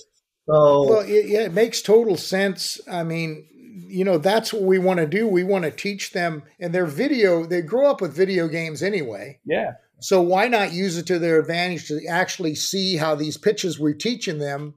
[0.46, 2.80] So Well, it, yeah, it makes total sense.
[2.88, 3.46] I mean,
[3.88, 5.26] you know, that's what we want to do.
[5.26, 7.44] We want to teach them, and their video.
[7.46, 9.40] They grow up with video games anyway.
[9.44, 13.78] Yeah, So why not use it to their advantage to actually see how these pitches
[13.78, 14.74] we're teaching them,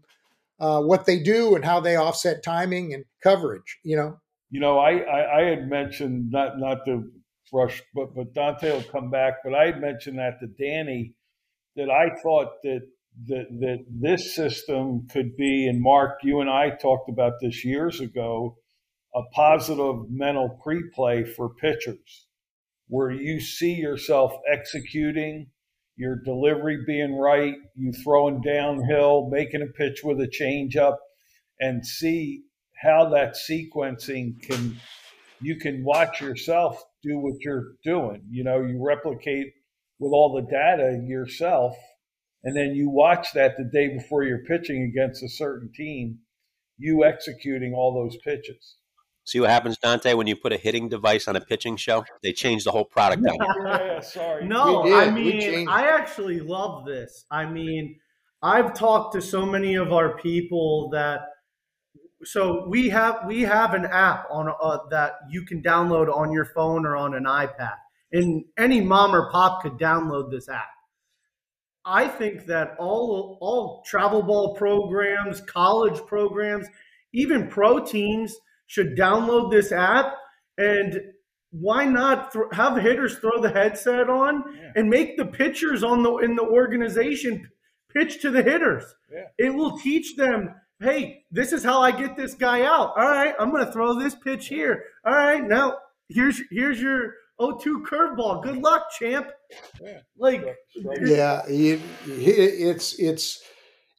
[0.62, 3.80] uh, what they do, and how they offset timing and coverage.
[3.84, 4.18] You know,
[4.52, 7.10] You know, I, I, I had mentioned not not to
[7.52, 9.36] rush, but but Dante will come back.
[9.44, 11.14] But I had mentioned that to Danny
[11.76, 12.82] that I thought that
[13.28, 18.00] that that this system could be, and Mark, you and I talked about this years
[18.00, 18.58] ago,
[19.16, 22.28] a positive mental pre-play for pitchers,
[22.88, 25.48] where you see yourself executing,
[26.02, 30.98] your delivery being right, you throwing downhill, making a pitch with a changeup,
[31.60, 32.42] and see
[32.82, 34.76] how that sequencing can
[35.42, 38.24] you can watch yourself do what you're doing.
[38.32, 39.54] You know, you replicate
[40.00, 41.76] with all the data yourself,
[42.44, 46.18] and then you watch that the day before you're pitching against a certain team,
[46.80, 48.78] you executing all those pitches.
[49.32, 52.04] See what happens, Dante, when you put a hitting device on a pitching show?
[52.22, 54.46] They change the whole product yeah, sorry.
[54.46, 57.24] No, I mean, I actually love this.
[57.32, 57.98] I mean,
[58.44, 61.22] I've talked to so many of our people that
[62.26, 66.44] so we have we have an app on uh, that you can download on your
[66.44, 67.78] phone or on an iPad,
[68.12, 70.68] and any mom or pop could download this app.
[71.86, 76.68] I think that all all travel ball programs, college programs,
[77.14, 78.36] even pro teams
[78.72, 80.16] should download this app
[80.58, 81.02] and
[81.52, 84.72] why not th- have hitters throw the headset on Yeah.
[84.78, 87.50] and make the pitchers on the in the organization
[87.94, 88.86] pitch to the hitters.
[89.14, 89.26] Yeah.
[89.38, 92.94] It will teach them, hey, this is how I get this guy out.
[92.96, 94.86] All right, I'm going to throw this pitch here.
[95.06, 95.76] All right, now
[96.08, 98.42] here's here's your 0-2 curveball.
[98.44, 99.28] Good luck, champ.
[99.82, 100.00] Yeah.
[100.18, 100.46] Like
[101.02, 103.42] yeah, it, it's it's,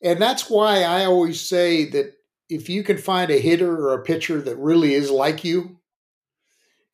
[0.02, 2.14] and that's why I always say that
[2.54, 5.78] if you can find a hitter or a pitcher that really is like you,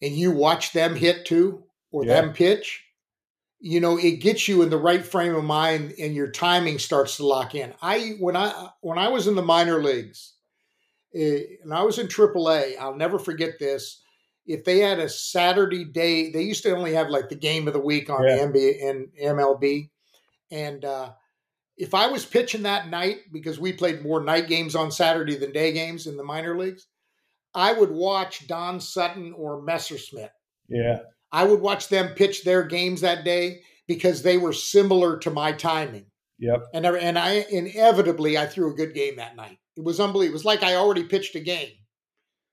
[0.01, 2.21] and you watch them hit too or Yeah.
[2.21, 2.85] them pitch,
[3.61, 7.17] you know it gets you in the right frame of mind, and your timing starts
[7.17, 7.75] to lock in.
[7.83, 10.35] I when I when I was in the minor leagues,
[11.15, 14.01] eh, and I was in AAA, I'll never forget this.
[14.47, 17.75] If they had a Saturday day, they used to only have like the game of
[17.75, 18.47] the week on Yeah.
[18.47, 19.91] NBA and MLB.
[20.51, 21.13] And uh,
[21.79, 25.53] if I was pitching that night, because we played more night games on Saturday than
[25.53, 26.87] day games in the minor leagues,
[27.55, 30.31] I would watch Don Sutton or Messersmith.
[30.69, 30.99] Yeah.
[31.33, 35.53] I would watch them pitch their games that day because they were similar to my
[35.53, 36.07] timing.
[36.39, 36.65] Yep.
[36.75, 39.59] And I, and I inevitably I threw a good game that night.
[39.77, 40.33] It was unbelievable.
[40.33, 41.73] It was like I already pitched a game.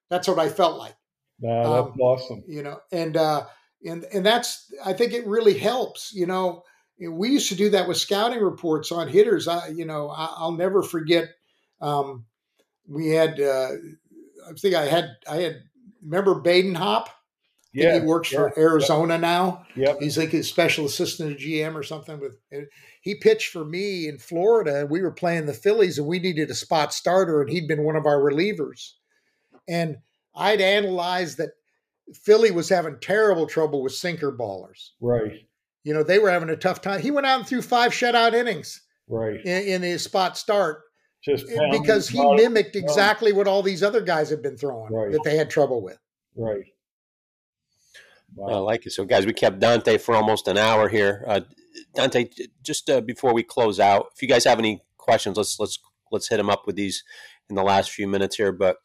[0.09, 0.95] That's what I felt like
[1.39, 2.43] No, that's Um, awesome.
[2.47, 3.45] you know and uh
[3.83, 6.63] and and that's i think it really helps you know
[6.99, 10.51] we used to do that with scouting reports on hitters i you know I, i'll
[10.53, 11.29] never forget
[11.81, 12.25] um
[12.87, 13.71] we had uh
[14.49, 15.61] i think i had i had
[16.03, 17.07] remember Badenhop
[17.73, 17.99] Yeah.
[17.99, 19.97] he works yeah, for arizona now Yep.
[19.99, 22.37] he's like a special assistant to gm or something with
[23.01, 26.49] he pitched for me in florida and we were playing the phillies and we needed
[26.49, 28.93] a spot starter and he'd been one of our relievers
[29.67, 29.97] and
[30.35, 31.51] i'd analyzed that
[32.13, 35.47] philly was having terrible trouble with sinker ballers Right.
[35.85, 38.33] You know they were having a tough time he went out and threw five shutout
[38.33, 39.39] innings Right.
[39.45, 40.81] in, in his spot start
[41.23, 44.91] Just pounding because he bottom- mimicked exactly what all these other guys had been throwing
[44.91, 45.11] Right.
[45.13, 45.97] that they had trouble with
[46.35, 46.65] Right.
[48.49, 48.91] I like it.
[48.91, 51.23] So, guys, we kept Dante for almost an hour here.
[51.25, 51.41] Uh,
[51.93, 52.27] Dante,
[52.63, 55.79] just uh, before we close out, if you guys have any questions, let's let's
[56.11, 57.03] let's hit them up with these
[57.49, 58.51] in the last few minutes here.
[58.51, 58.77] But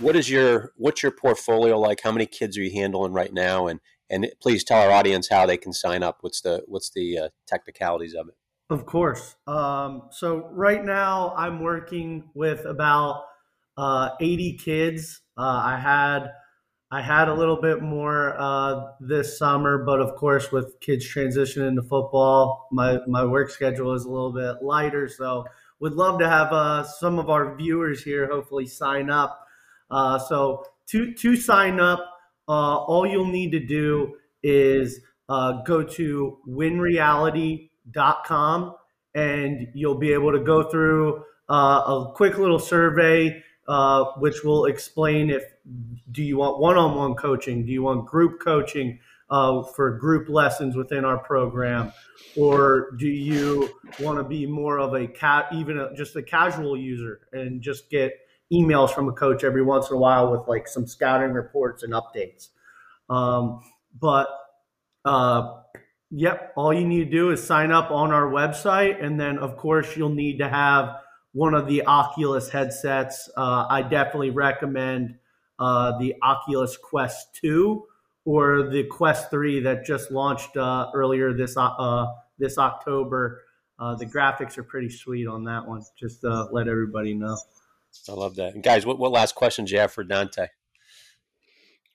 [0.00, 2.00] what is your what's your portfolio like?
[2.02, 3.68] How many kids are you handling right now?
[3.68, 3.78] And
[4.10, 6.18] and please tell our audience how they can sign up.
[6.20, 8.34] What's the what's the uh, technicalities of it?
[8.68, 9.36] Of course.
[9.46, 13.24] Um, so right now I'm working with about
[13.76, 15.20] uh, 80 kids.
[15.36, 16.30] Uh, I had
[16.90, 21.74] I had a little bit more uh, this summer, but of course, with kids transitioning
[21.74, 25.08] to football, my, my work schedule is a little bit lighter.
[25.08, 25.44] So,
[25.80, 29.46] would love to have uh, some of our viewers here hopefully sign up.
[29.90, 32.15] Uh, so, to, to sign up,
[32.48, 38.74] uh, all you'll need to do is uh, go to winreality.com
[39.14, 44.66] and you'll be able to go through uh, a quick little survey uh, which will
[44.66, 45.42] explain if
[46.12, 47.66] do you want one-on-one coaching?
[47.66, 51.92] Do you want group coaching uh, for group lessons within our program?
[52.36, 53.68] Or do you
[53.98, 57.90] want to be more of a cat even a, just a casual user and just
[57.90, 58.12] get
[58.52, 61.92] emails from a coach every once in a while with like some scouting reports and
[61.92, 62.48] updates
[63.10, 63.60] um,
[64.00, 64.28] but
[65.04, 65.60] uh,
[66.10, 69.56] yep all you need to do is sign up on our website and then of
[69.56, 70.96] course you'll need to have
[71.36, 73.28] one of the Oculus headsets.
[73.36, 75.16] Uh, I definitely recommend
[75.58, 77.84] uh, the Oculus Quest 2
[78.24, 82.06] or the Quest 3 that just launched uh, earlier this uh,
[82.38, 83.42] this October.
[83.78, 85.82] Uh, the graphics are pretty sweet on that one.
[85.94, 87.36] Just uh, let everybody know.
[88.08, 88.54] I love that.
[88.54, 90.48] And guys, what, what last questions you have for Dante?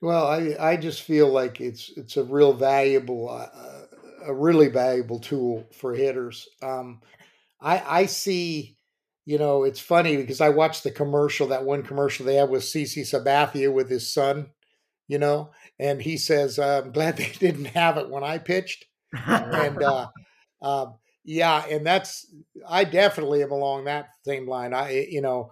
[0.02, 5.68] Well, I I just feel like it's it's a real valuable, a really valuable tool
[5.72, 6.50] for hitters.
[6.64, 7.02] Um,
[7.62, 8.78] I I see
[9.26, 12.64] you know, it's funny because I watched the commercial, that one commercial they had with
[12.64, 14.48] CC Sabathia with his son,
[15.08, 18.86] you know, and he says, I'm glad they didn't have it when I pitched.
[19.26, 20.08] and uh,
[20.62, 22.26] um, yeah, and that's,
[22.68, 24.74] I definitely am along that same line.
[24.74, 25.52] I, you know,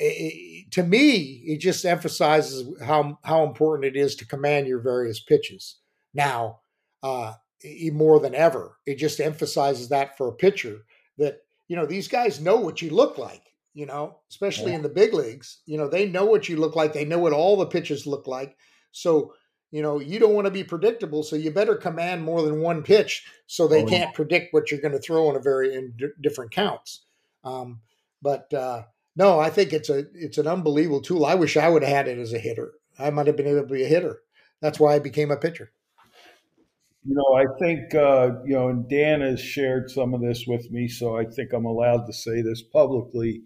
[0.00, 5.20] it, to me, it just emphasizes how, how important it is to command your various
[5.20, 5.76] pitches.
[6.14, 6.60] Now,
[7.02, 7.34] uh,
[7.92, 10.78] more than ever, it just emphasizes that for a pitcher
[11.18, 11.40] that
[11.70, 14.78] you know, these guys know what you look like, you know, especially yeah.
[14.78, 15.60] in the big leagues.
[15.66, 16.92] You know, they know what you look like.
[16.92, 18.56] They know what all the pitches look like.
[18.90, 19.34] So,
[19.70, 21.22] you know, you don't want to be predictable.
[21.22, 24.16] So you better command more than one pitch so they oh, can't yeah.
[24.16, 27.04] predict what you're going to throw in a very in d- different counts.
[27.44, 27.82] Um,
[28.20, 28.82] but uh,
[29.16, 31.24] no, I think it's a it's an unbelievable tool.
[31.24, 32.72] I wish I would have had it as a hitter.
[32.98, 34.20] I might have been able to be a hitter.
[34.60, 35.72] That's why I became a pitcher.
[37.04, 40.70] You know, I think, uh, you know, and Dan has shared some of this with
[40.70, 43.42] me, so I think I'm allowed to say this publicly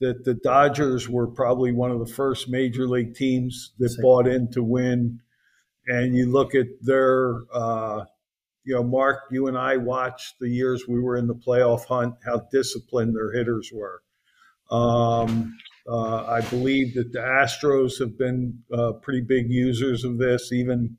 [0.00, 4.02] that the Dodgers were probably one of the first major league teams that Same.
[4.02, 5.20] bought in to win.
[5.86, 8.04] And you look at their, uh,
[8.64, 12.16] you know, Mark, you and I watched the years we were in the playoff hunt,
[12.26, 14.02] how disciplined their hitters were.
[14.70, 15.56] Um,
[15.88, 20.96] uh, I believe that the Astros have been uh, pretty big users of this, even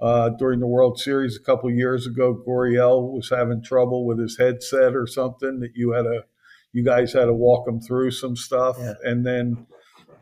[0.00, 4.38] uh, during the World Series a couple years ago, Gurriel was having trouble with his
[4.38, 6.24] headset or something that you had to,
[6.72, 8.76] you guys had to walk him through some stuff.
[8.78, 8.94] Yeah.
[9.02, 9.66] And then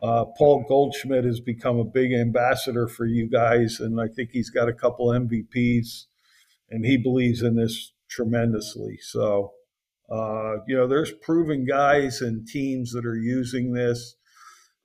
[0.01, 4.49] uh, Paul Goldschmidt has become a big ambassador for you guys, and I think he's
[4.49, 6.05] got a couple MVPs,
[6.69, 8.97] and he believes in this tremendously.
[9.01, 9.53] So,
[10.09, 14.15] uh, you know, there's proven guys and teams that are using this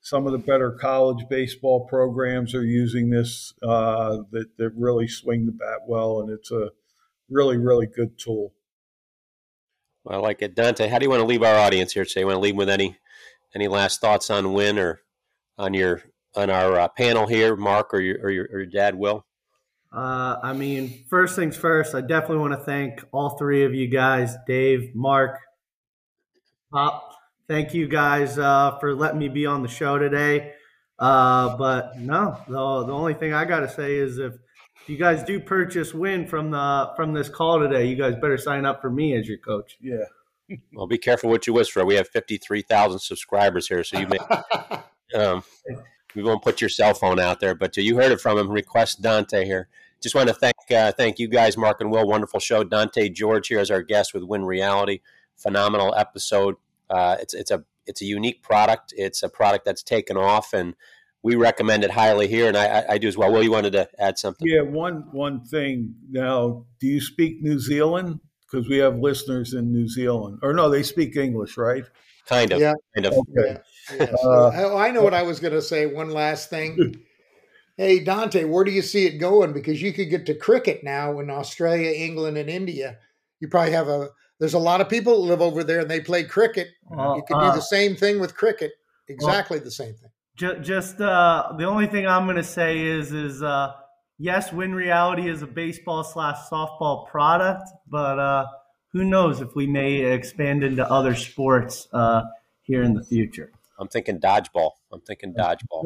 [0.03, 5.47] some of the better college baseball programs are using this uh, that, that really swing
[5.47, 6.71] the bat well, and it's a
[7.31, 8.53] really, really good tool.
[10.07, 10.57] I like it.
[10.57, 12.21] Dante, how do you want to leave our audience here today?
[12.21, 12.99] You want to leave with any
[13.55, 15.03] any last thoughts on Win or
[15.57, 16.03] on your
[16.35, 19.25] on our uh, panel here, Mark or your, or your, or your dad, Will?
[19.93, 23.89] Uh, I mean, first things first, I definitely want to thank all three of you
[23.89, 25.39] guys, Dave, Mark,
[26.73, 27.13] Pop,
[27.49, 30.55] thank you guys uh, for letting me be on the show today.
[30.99, 34.33] Uh, but no, the, the only thing I got to say is if,
[34.81, 38.39] if you guys do purchase win from the from this call today, you guys better
[38.39, 39.77] sign up for me as your coach.
[39.81, 40.05] Yeah.
[40.73, 41.85] well, be careful what you wish for.
[41.85, 44.19] We have fifty three thousand subscribers here, so you may.
[45.19, 45.43] um,
[46.15, 48.49] we won't put your cell phone out there, but you heard it from him.
[48.51, 49.69] Request Dante here.
[50.03, 52.07] Just want to thank uh, thank you guys, Mark and Will.
[52.07, 52.65] Wonderful show.
[52.65, 55.01] Dante George here as our guest with Win Reality.
[55.37, 56.57] Phenomenal episode.
[56.91, 58.93] Uh, it's it's a it's a unique product.
[58.97, 60.75] It's a product that's taken off, and
[61.23, 62.49] we recommend it highly here.
[62.49, 63.33] And I, I do as well.
[63.33, 64.47] Will, you wanted to add something?
[64.47, 65.95] Yeah, one one thing.
[66.11, 68.21] Now, do you speak New Zealand?
[68.51, 71.85] Because we have listeners in New Zealand, or no, they speak English, right?
[72.27, 72.61] Kind of.
[72.61, 72.75] Yeah.
[72.95, 73.15] Kind of.
[73.15, 73.59] Okay.
[73.91, 73.97] Yeah.
[73.97, 74.05] Yeah.
[74.05, 75.87] Uh, oh, I know what I was going to say.
[75.87, 76.97] One last thing.
[77.77, 79.53] hey, Dante, where do you see it going?
[79.53, 82.99] Because you could get to cricket now in Australia, England, and India.
[83.41, 84.11] You probably have a
[84.43, 86.71] there's a lot of people that live over there and they play cricket.
[86.91, 88.73] Uh, you do uh, the same thing with cricket.
[89.07, 90.11] Exactly well, the same thing.
[90.35, 93.73] Just, just uh, the only thing I'm going to say is, is uh,
[94.19, 98.47] yes, Win Reality is a baseball slash softball product, but uh,
[98.89, 102.23] who knows if we may expand into other sports uh,
[102.63, 103.53] here in the future.
[103.83, 104.71] I'm thinking dodgeball.
[104.93, 105.85] I'm thinking dodgeball.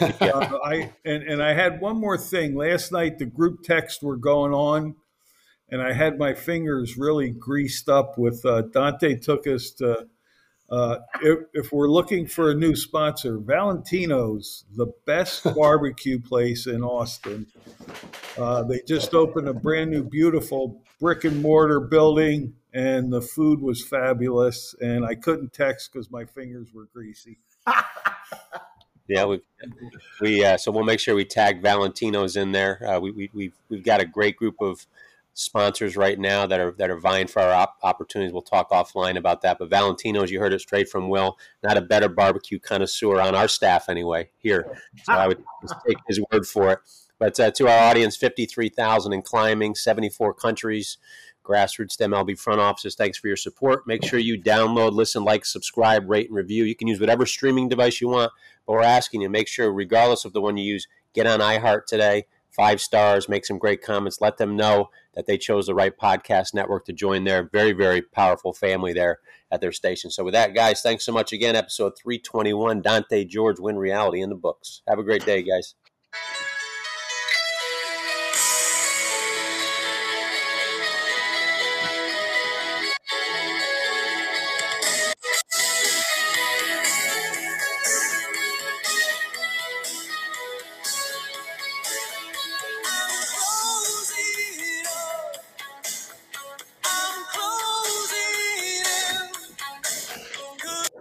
[0.00, 2.56] uh, I and, and I had one more thing.
[2.56, 4.96] Last night the group texts were going on,
[5.68, 10.08] and I had my fingers really greased up with uh, Dante took us to.
[10.68, 16.84] Uh, if, if, we're looking for a new sponsor, Valentina's, the best barbecue place in
[16.84, 17.44] Austin.
[18.38, 23.60] Uh, they just opened a brand new, beautiful brick and mortar building and the food
[23.60, 24.74] was fabulous.
[24.80, 27.38] And I couldn't text because my fingers were greasy.
[29.08, 29.40] yeah, we
[30.20, 32.82] we uh, so we'll make sure we tag Valentina's in there.
[32.86, 34.86] Uh, we, we we've we've got a great group of
[35.34, 38.32] sponsors right now that are that are vying for our op- opportunities.
[38.32, 39.58] We'll talk offline about that.
[39.58, 43.48] But Valentina's, you heard it straight from Will, not a better barbecue connoisseur on our
[43.48, 44.78] staff anyway here.
[45.04, 45.42] So I would
[45.86, 46.78] take his word for it.
[47.18, 50.98] But uh, to our audience, fifty three thousand in climbing, seventy four countries
[51.50, 52.94] grassroots MLB front offices.
[52.94, 53.86] Thanks for your support.
[53.86, 56.64] Make sure you download, listen, like, subscribe, rate, and review.
[56.64, 58.32] You can use whatever streaming device you want,
[58.66, 61.86] but we're asking you make sure, regardless of the one you use, get on iHeart
[61.86, 62.26] today.
[62.50, 64.20] Five stars, make some great comments.
[64.20, 68.02] Let them know that they chose the right podcast network to join their very, very
[68.02, 69.18] powerful family there
[69.52, 70.10] at their station.
[70.10, 71.54] So, with that, guys, thanks so much again.
[71.54, 74.82] Episode 321 Dante George Win Reality in the books.
[74.88, 75.74] Have a great day, guys.